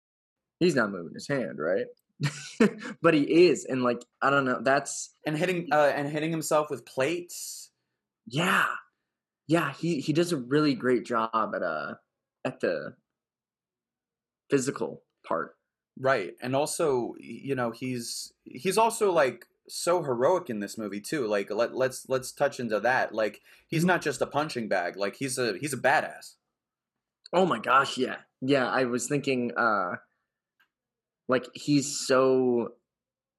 he's 0.61 0.75
not 0.77 0.91
moving 0.91 1.15
his 1.15 1.29
hand, 1.29 1.59
right? 1.61 1.87
but 3.03 3.15
he 3.15 3.47
is, 3.49 3.65
and 3.65 3.83
like 3.85 4.05
I 4.23 4.31
don't 4.31 4.45
know, 4.47 4.61
that's 4.63 5.15
And 5.27 5.37
hitting 5.39 5.69
uh, 5.73 5.93
and 5.95 6.09
hitting 6.09 6.31
himself 6.31 6.71
with 6.71 6.87
plates. 6.87 7.71
yeah, 8.27 8.67
yeah. 9.49 9.73
He 9.75 10.01
he 10.01 10.13
does 10.15 10.33
a 10.33 10.39
really 10.39 10.75
great 10.75 11.05
job 11.07 11.55
at 11.55 11.63
uh 11.63 11.97
at 12.45 12.61
the 12.61 12.97
physical 14.51 15.03
part. 15.27 15.58
Right. 16.01 16.35
And 16.41 16.55
also, 16.55 17.15
you 17.19 17.55
know, 17.55 17.71
he's 17.73 18.33
he's 18.45 18.79
also 18.79 19.11
like 19.13 19.47
so 19.69 20.03
heroic 20.03 20.49
in 20.49 20.61
this 20.61 20.79
movie 20.79 21.01
too. 21.01 21.27
Like 21.27 21.51
let 21.51 21.75
let's 21.75 22.09
let's 22.09 22.33
touch 22.33 22.61
into 22.61 22.79
that. 22.81 23.15
Like 23.15 23.41
he's 23.67 23.83
Mhm. 23.85 23.89
not 23.89 24.03
just 24.03 24.23
a 24.23 24.27
punching 24.27 24.69
bag. 24.69 24.97
Like 24.97 25.17
he's 25.17 25.39
a 25.39 25.59
he's 25.59 25.73
a 25.73 25.77
badass. 25.77 26.35
Oh 27.33 27.45
my 27.47 27.59
gosh, 27.59 27.99
yeah. 27.99 28.17
Yeah, 28.41 28.69
I 28.69 28.85
was 28.85 29.09
thinking 29.09 29.53
uh 29.57 29.97
like 31.29 31.47
he's 31.55 32.07
so 32.07 32.75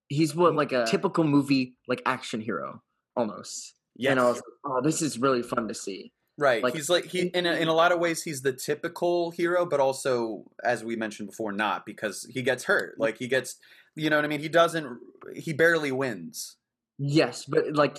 he's 0.07 0.35
what 0.35 0.55
like 0.55 0.71
a 0.71 0.85
typical 0.85 1.23
movie 1.23 1.75
like 1.87 2.01
action 2.05 2.41
hero 2.41 2.83
almost. 3.15 3.73
Yeah. 3.95 4.11
And 4.11 4.19
I 4.19 4.25
was 4.25 4.35
like, 4.37 4.43
oh, 4.65 4.81
this 4.81 5.01
is 5.01 5.17
really 5.19 5.41
fun 5.43 5.67
to 5.67 5.73
see. 5.73 6.11
Right. 6.39 6.63
Like, 6.63 6.73
he's 6.73 6.89
like 6.89 7.05
he 7.05 7.27
in 7.27 7.45
a, 7.45 7.51
in 7.51 7.67
a 7.67 7.73
lot 7.73 7.91
of 7.91 7.99
ways 7.99 8.23
he's 8.23 8.41
the 8.41 8.53
typical 8.53 9.29
hero, 9.31 9.65
but 9.65 9.81
also 9.81 10.45
as 10.63 10.85
we 10.85 10.95
mentioned 10.95 11.29
before, 11.29 11.51
not 11.51 11.85
because 11.85 12.25
he 12.31 12.41
gets 12.41 12.63
hurt. 12.63 12.97
Like 12.97 13.17
he 13.17 13.27
gets, 13.27 13.57
you 13.95 14.09
know 14.09 14.15
what 14.15 14.23
I 14.23 14.29
mean. 14.29 14.39
He 14.39 14.47
doesn't. 14.47 14.99
He 15.35 15.51
barely 15.51 15.91
wins. 15.91 16.55
Yes, 16.97 17.43
but 17.45 17.73
like 17.73 17.97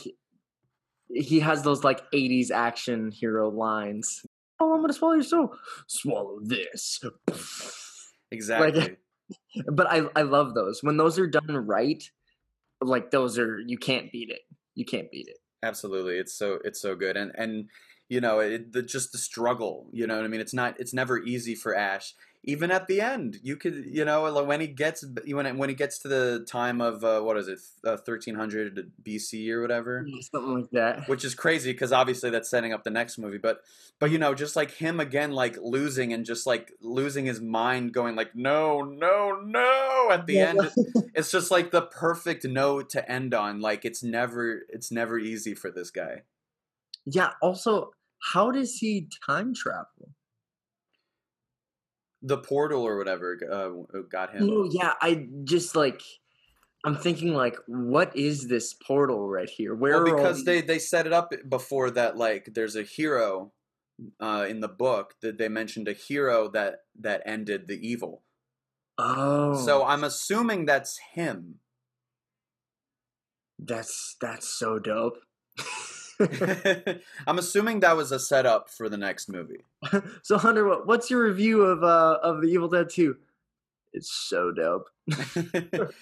he 1.09 1.41
has 1.41 1.63
those 1.63 1.85
like 1.85 2.11
80s 2.13 2.51
action 2.51 3.11
hero 3.11 3.51
lines. 3.51 4.25
Oh, 4.59 4.73
I'm 4.73 4.81
gonna 4.81 4.95
swallow 4.95 5.15
your 5.15 5.23
soul. 5.23 5.55
Swallow 5.87 6.39
this. 6.43 7.01
Exactly. 8.33 8.97
but 9.73 9.91
I 9.91 10.03
I 10.15 10.23
love 10.23 10.55
those. 10.55 10.85
When 10.85 10.97
those 10.97 11.19
are 11.19 11.27
done 11.27 11.67
right, 11.67 12.01
like 12.81 13.11
those 13.11 13.41
are 13.41 13.59
you 13.59 13.77
can't 13.77 14.13
beat 14.13 14.31
it. 14.31 14.43
You 14.77 14.85
can't 14.85 15.11
beat 15.11 15.27
it. 15.27 15.39
Absolutely. 15.65 16.19
It's 16.19 16.33
so 16.33 16.61
it's 16.65 16.81
so 16.81 16.95
good, 16.95 17.17
and 17.17 17.33
and 17.35 17.69
you 18.11 18.21
know 18.21 18.41
it, 18.41 18.73
the, 18.75 18.83
just 18.83 19.13
the 19.13 19.19
struggle. 19.19 19.87
You 19.93 20.07
know 20.07 20.17
what 20.17 20.25
I 20.27 20.29
mean. 20.29 20.41
It's 20.43 20.53
not. 20.55 20.79
It's 20.79 20.93
never 20.93 21.19
easy 21.19 21.55
for 21.55 21.75
Ash. 21.75 22.15
Even 22.43 22.71
at 22.71 22.87
the 22.87 23.03
end, 23.03 23.39
you 23.43 23.55
could 23.57 23.85
you 23.87 24.03
know 24.07 24.43
when 24.45 24.63
he 24.63 24.67
gets 24.67 25.05
when 25.27 25.59
when 25.59 25.69
he 25.69 25.75
gets 25.75 25.99
to 26.01 26.09
the 26.09 26.47
time 26.49 26.81
of 26.81 27.05
uh, 27.05 27.21
what 27.21 27.37
is 27.37 27.49
it, 27.49 27.59
uh, 27.85 27.99
thirteen 27.99 28.35
hundred 28.35 28.93
BC 29.03 29.51
or 29.51 29.61
whatever. 29.61 30.07
Something 30.33 30.55
like 30.63 30.71
that. 30.71 31.07
which 31.07 31.23
is 31.23 31.35
crazy 31.35 31.71
because 31.73 31.93
obviously 31.93 32.31
that's 32.31 32.49
setting 32.49 32.73
up 32.73 32.83
the 32.83 32.91
next 32.91 33.19
movie 33.19 33.37
but 33.37 33.61
but 33.99 34.11
you 34.11 34.17
know 34.19 34.33
just 34.35 34.57
like 34.57 34.71
him 34.71 35.01
again 35.01 35.33
like 35.33 35.59
losing 35.61 36.15
and 36.15 36.25
just 36.25 36.47
like 36.47 36.73
losing 36.81 37.27
his 37.27 37.41
mind 37.43 37.93
going 37.93 38.17
like 38.17 38.35
no 38.35 38.81
no 38.81 39.39
no 39.45 40.09
at 40.11 40.27
the 40.27 40.35
Yeah. 40.35 40.49
end 40.49 40.71
it's 41.15 41.31
just 41.31 41.51
like 41.51 41.71
the 41.73 41.83
perfect 41.83 42.45
note 42.47 42.89
to 42.91 43.11
end 43.11 43.35
on 43.35 43.61
like 43.61 43.85
it's 43.85 44.03
never 44.03 44.63
it's 44.71 44.91
never 44.91 45.19
easy 45.19 45.55
for 45.55 45.71
this 45.71 45.91
guy 45.91 46.23
Yeah. 47.05 47.33
Also, 47.43 47.91
how 48.21 48.51
does 48.51 48.77
he 48.77 49.09
time 49.27 49.55
travel? 49.55 50.11
the 52.23 52.37
portal 52.37 52.83
or 52.87 52.99
whatever 52.99 53.39
uh, 53.51 54.01
got 54.11 54.31
him 54.35 54.47
No, 54.47 54.69
yeah. 54.71 54.93
I 55.01 55.27
just 55.45 55.75
like 55.75 56.03
I'm 56.85 56.97
thinking 56.97 57.33
like, 57.35 57.57
what 57.67 58.15
is 58.15 58.47
this 58.47 58.75
portal 58.75 59.27
right 59.27 59.49
here? 59.49 59.75
Where 59.75 60.03
well 60.03 60.15
because 60.15 60.45
they 60.45 60.61
they 60.61 60.79
set 60.79 61.07
it 61.07 61.15
up 61.15 61.33
before 61.49 61.91
that 61.93 62.19
like 62.19 62.51
there's 62.53 62.77
a 62.77 62.83
hero 62.83 63.53
uh, 64.21 64.47
in 64.49 64.61
the 64.61 64.69
book 64.69 65.15
that 65.23 65.39
they 65.39 65.49
mentioned 65.49 65.89
a 65.89 65.95
hero 65.95 66.49
that 66.51 66.81
that 67.01 67.23
ended 67.25 67.69
the 67.69 67.87
evil 67.87 68.23
Oh, 68.99 69.65
so 69.65 69.85
i'm 69.85 70.05
assuming 70.05 70.67
that's 70.67 70.99
him 71.15 71.61
that's 73.63 74.17
that's 74.21 74.49
so 74.49 74.79
dope. 74.79 75.19
I'm 77.27 77.39
assuming 77.39 77.81
that 77.81 77.97
was 77.97 78.13
a 78.13 78.19
setup 78.19 78.69
for 78.69 78.89
the 78.89 78.97
next 78.97 79.29
movie. 79.29 79.65
so 80.23 80.39
Hunter, 80.39 80.67
what, 80.67 80.87
what's 80.87 81.11
your 81.11 81.25
review 81.25 81.63
of 81.63 81.83
uh 81.83 82.19
of 82.23 82.43
the 82.43 82.49
Evil 82.49 82.69
Dead 82.69 82.89
2? 82.91 83.17
It's 83.93 84.13
so 84.13 84.53
dope. 84.53 84.89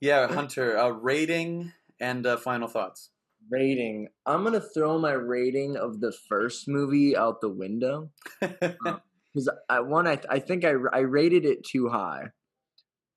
yeah, 0.00 0.26
Hunter, 0.26 0.76
uh, 0.76 0.88
rating 0.90 1.72
and 2.00 2.26
uh, 2.26 2.36
final 2.36 2.68
thoughts. 2.68 3.10
Rating. 3.50 4.08
I'm 4.26 4.44
gonna 4.44 4.60
throw 4.60 4.98
my 4.98 5.12
rating 5.12 5.76
of 5.76 6.00
the 6.00 6.12
first 6.12 6.68
movie 6.68 7.16
out 7.16 7.40
the 7.40 7.48
window 7.48 8.10
because 8.40 9.48
I 9.68 9.80
one 9.80 10.06
I 10.06 10.20
I 10.28 10.38
think 10.40 10.64
I 10.64 10.72
I 10.92 11.00
rated 11.00 11.46
it 11.46 11.64
too 11.64 11.88
high. 11.88 12.28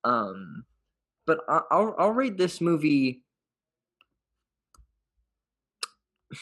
Um, 0.04 0.64
but 1.26 1.40
I, 1.48 1.60
I'll 1.70 1.94
I'll 1.98 2.12
rate 2.12 2.38
this 2.38 2.60
movie. 2.60 3.22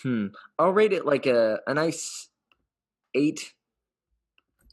Hmm. 0.03 0.27
I'll 0.59 0.71
rate 0.73 0.93
it 0.93 1.05
like 1.05 1.27
a 1.27 1.61
a 1.67 1.75
nice 1.75 2.29
eight. 3.15 3.55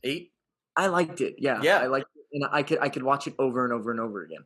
Eight. 0.04 0.32
I 0.76 0.88
liked 0.88 1.22
it. 1.22 1.36
Yeah. 1.40 1.62
Yeah. 1.62 1.80
I 1.80 1.88
liked 1.88 2.10
it, 2.16 2.26
and 2.34 2.46
I 2.52 2.64
could 2.64 2.80
I 2.80 2.90
could 2.90 3.04
watch 3.04 3.28
it 3.28 3.34
over 3.40 3.64
and 3.64 3.74
over 3.74 3.92
and 3.92 4.00
over 4.00 4.24
again. 4.24 4.46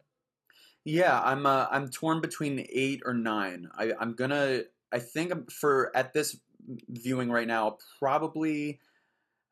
Yeah, 0.84 1.22
I'm 1.22 1.46
uh, 1.46 1.68
I'm 1.70 1.90
torn 1.90 2.22
between 2.22 2.66
eight 2.72 3.02
or 3.06 3.14
nine. 3.14 3.70
I 3.78 3.94
I'm 4.00 4.14
gonna. 4.14 4.64
I 4.92 5.00
think 5.00 5.52
for 5.52 5.96
at 5.96 6.14
this 6.14 6.40
viewing 6.90 7.30
right 7.30 7.48
now, 7.48 7.78
probably. 8.00 8.80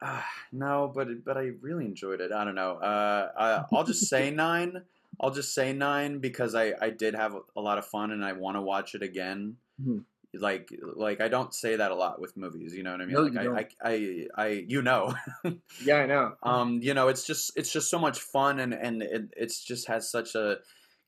Uh, 0.01 0.21
no, 0.51 0.91
but 0.93 1.23
but 1.25 1.37
I 1.37 1.51
really 1.61 1.85
enjoyed 1.85 2.21
it. 2.21 2.31
I 2.31 2.45
don't 2.45 2.55
know. 2.55 2.77
Uh, 2.77 3.31
I, 3.37 3.75
I'll 3.75 3.83
just 3.83 4.07
say 4.07 4.31
nine. 4.47 4.81
I'll 5.19 5.31
just 5.31 5.53
say 5.53 5.73
nine 5.73 6.19
because 6.19 6.55
I 6.55 6.73
I 6.81 6.89
did 6.89 7.13
have 7.13 7.35
a 7.55 7.61
lot 7.61 7.77
of 7.77 7.85
fun 7.85 8.11
and 8.11 8.23
I 8.25 8.33
want 8.33 8.55
to 8.55 8.61
watch 8.61 8.95
it 8.95 9.03
again. 9.03 9.57
Mhm. 9.81 10.05
Like 10.33 10.69
like 10.81 11.21
I 11.21 11.27
don't 11.27 11.53
say 11.53 11.75
that 11.77 11.91
a 11.91 11.95
lot 11.95 12.21
with 12.21 12.37
movies. 12.37 12.75
You 12.75 12.83
know 12.83 12.91
what 12.91 13.01
I 13.01 13.05
mean? 13.05 13.17
No, 13.17 13.23
like 13.23 13.33
you 13.33 13.39
I, 13.39 13.43
don't. 13.43 13.61
I 13.61 13.67
I 13.83 14.27
I 14.35 14.47
you 14.67 14.81
know. 14.81 15.15
Yeah, 15.79 15.95
I 15.97 16.05
know. 16.05 16.37
um 16.43 16.79
you 16.81 16.93
know 16.93 17.07
it's 17.09 17.25
just 17.25 17.51
it's 17.57 17.71
just 17.71 17.89
so 17.89 17.99
much 17.99 18.19
fun 18.21 18.59
and 18.59 18.73
and 18.73 19.03
it 19.03 19.33
it's 19.35 19.63
just 19.63 19.87
has 19.87 20.09
such 20.09 20.35
a 20.35 20.59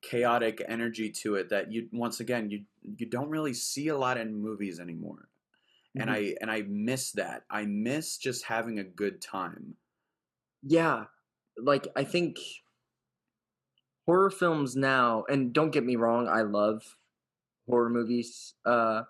chaotic 0.02 0.62
energy 0.68 1.10
to 1.10 1.36
it 1.36 1.50
that 1.50 1.72
you 1.72 1.88
once 1.94 2.20
again 2.20 2.50
you 2.50 2.66
you 2.98 3.06
don't 3.06 3.30
really 3.30 3.54
see 3.54 3.88
a 3.88 3.98
lot 3.98 4.18
in 4.18 4.36
movies 4.36 4.80
anymore 4.80 5.30
and 5.98 6.10
Mhm. 6.10 6.18
i 6.18 6.36
and 6.42 6.52
i 6.52 6.62
miss 6.64 7.12
that 7.14 7.46
i 7.50 7.66
miss 7.66 8.18
just 8.18 8.46
having 8.46 8.80
a 8.80 8.84
good 8.84 9.22
time 9.22 9.78
Yeah, 10.64 11.08
like 11.58 11.88
I 11.96 12.04
think 12.04 12.38
horror 14.06 14.30
films 14.30 14.76
now, 14.76 15.24
and 15.26 15.54
don't 15.54 15.72
get 15.72 15.84
me 15.84 15.96
wrong, 15.96 16.28
I 16.28 16.42
love 16.42 16.98
horror 17.68 17.90
movies, 17.90 18.56
uh, 18.66 19.04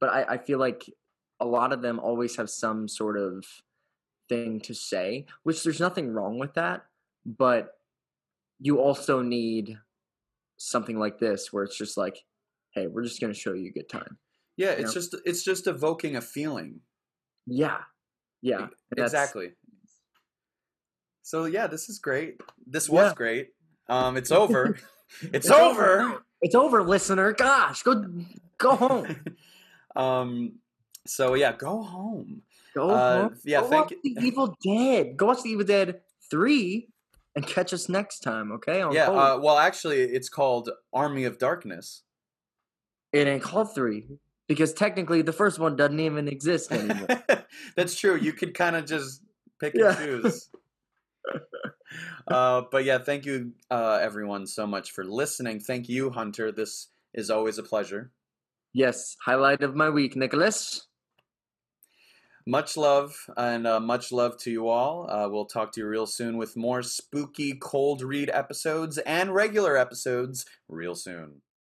but 0.00 0.10
I, 0.10 0.34
I 0.34 0.38
feel 0.38 0.58
like 0.58 0.84
a 1.40 1.46
lot 1.46 1.72
of 1.72 1.82
them 1.82 1.98
always 1.98 2.36
have 2.36 2.50
some 2.50 2.88
sort 2.88 3.16
of 3.18 3.44
thing 4.28 4.60
to 4.60 4.74
say, 4.74 5.26
which 5.44 5.62
there's 5.62 5.80
nothing 5.80 6.12
wrong 6.12 6.38
with 6.38 6.54
that, 6.54 6.86
but 7.24 7.78
you 8.60 8.80
also 8.80 9.22
need 9.22 9.78
something 10.56 10.98
like 10.98 11.18
this 11.18 11.52
where 11.52 11.64
it's 11.64 11.78
just 11.78 11.96
like, 11.96 12.18
hey, 12.72 12.86
we're 12.86 13.04
just 13.04 13.20
gonna 13.20 13.32
show 13.34 13.52
you 13.54 13.68
a 13.68 13.72
good 13.72 13.88
time. 13.88 14.18
yeah 14.56 14.70
it's 14.70 14.92
just 14.92 15.14
it's 15.24 15.42
just 15.44 15.66
evoking 15.68 16.16
a 16.16 16.20
feeling 16.20 16.80
Yeah, 17.46 17.82
yeah, 18.42 18.68
exactly 18.96 19.52
so 21.22 21.44
yeah 21.44 21.66
this 21.66 21.88
is 21.88 21.98
great 21.98 22.40
this 22.66 22.88
was 22.88 23.10
Yeah. 23.10 23.14
great 23.14 23.48
um 23.88 24.16
it's 24.16 24.30
over 24.42 24.76
it's, 25.22 25.46
It's 25.46 25.50
over. 25.50 26.22
It's 26.42 26.54
over, 26.54 26.82
listener. 26.82 27.32
Gosh, 27.32 27.82
go 27.82 28.04
go 28.58 28.76
home. 28.76 29.16
um 29.98 30.52
so 31.06 31.34
yeah 31.34 31.52
go 31.52 31.82
home 31.82 32.42
Go 32.74 32.90
Uh, 32.90 33.22
home. 33.22 33.36
yeah, 33.44 33.60
Go 33.62 33.66
thank 33.70 33.84
watch 33.90 33.94
you- 34.04 34.14
The 34.14 34.26
Evil 34.26 34.54
Dead. 34.62 35.16
Go 35.16 35.26
watch 35.26 35.42
The 35.42 35.50
Evil 35.50 35.64
Dead 35.64 36.00
three, 36.30 36.88
and 37.34 37.44
catch 37.46 37.72
us 37.72 37.88
next 37.88 38.20
time. 38.20 38.52
Okay? 38.52 38.82
On 38.82 38.92
yeah 38.92 39.08
uh, 39.08 39.38
well 39.42 39.58
actually 39.58 40.02
it's 40.02 40.28
called 40.28 40.70
army 40.92 41.24
of 41.24 41.38
darkness 41.38 42.02
it 43.12 43.26
ain't 43.26 43.42
called 43.42 43.74
three 43.74 44.06
because 44.48 44.72
technically 44.74 45.22
the 45.22 45.32
first 45.32 45.58
one 45.58 45.76
doesn't 45.76 45.98
even 45.98 46.28
exist 46.28 46.70
anymore. 46.70 47.08
That's 47.76 47.98
true. 47.98 48.16
You 48.16 48.32
could 48.34 48.52
kind 48.54 48.76
of 48.76 48.84
just 48.84 49.22
pick 49.58 49.72
Yeah. 49.74 49.96
and 49.98 50.22
choose. 50.22 50.50
uh, 52.28 52.62
but 52.70 52.84
yeah, 52.84 52.98
thank 52.98 53.24
you, 53.24 53.52
uh, 53.70 53.98
everyone, 54.00 54.46
so 54.46 54.66
much 54.66 54.90
for 54.92 55.04
listening. 55.04 55.60
Thank 55.60 55.88
you, 55.88 56.10
Hunter. 56.10 56.52
This 56.52 56.88
is 57.14 57.30
always 57.30 57.56
a 57.58 57.62
pleasure. 57.62 58.10
Yes, 58.78 59.16
highlight 59.24 59.62
of 59.62 59.74
my 59.74 59.90
week, 59.90 60.14
Nicholas. 60.14 60.86
Much 62.46 62.76
love 62.76 63.14
and 63.36 63.66
uh, 63.66 63.80
much 63.80 64.12
love 64.12 64.38
to 64.38 64.50
you 64.50 64.68
all. 64.68 65.10
Uh, 65.10 65.28
we'll 65.28 65.44
talk 65.44 65.72
to 65.72 65.80
you 65.80 65.86
real 65.86 66.06
soon 66.06 66.38
with 66.38 66.56
more 66.56 66.82
spooky 66.82 67.54
cold 67.60 68.02
read 68.02 68.30
episodes 68.32 68.96
and 68.98 69.34
regular 69.34 69.76
episodes 69.76 70.46
real 70.68 70.94
soon. 70.94 71.42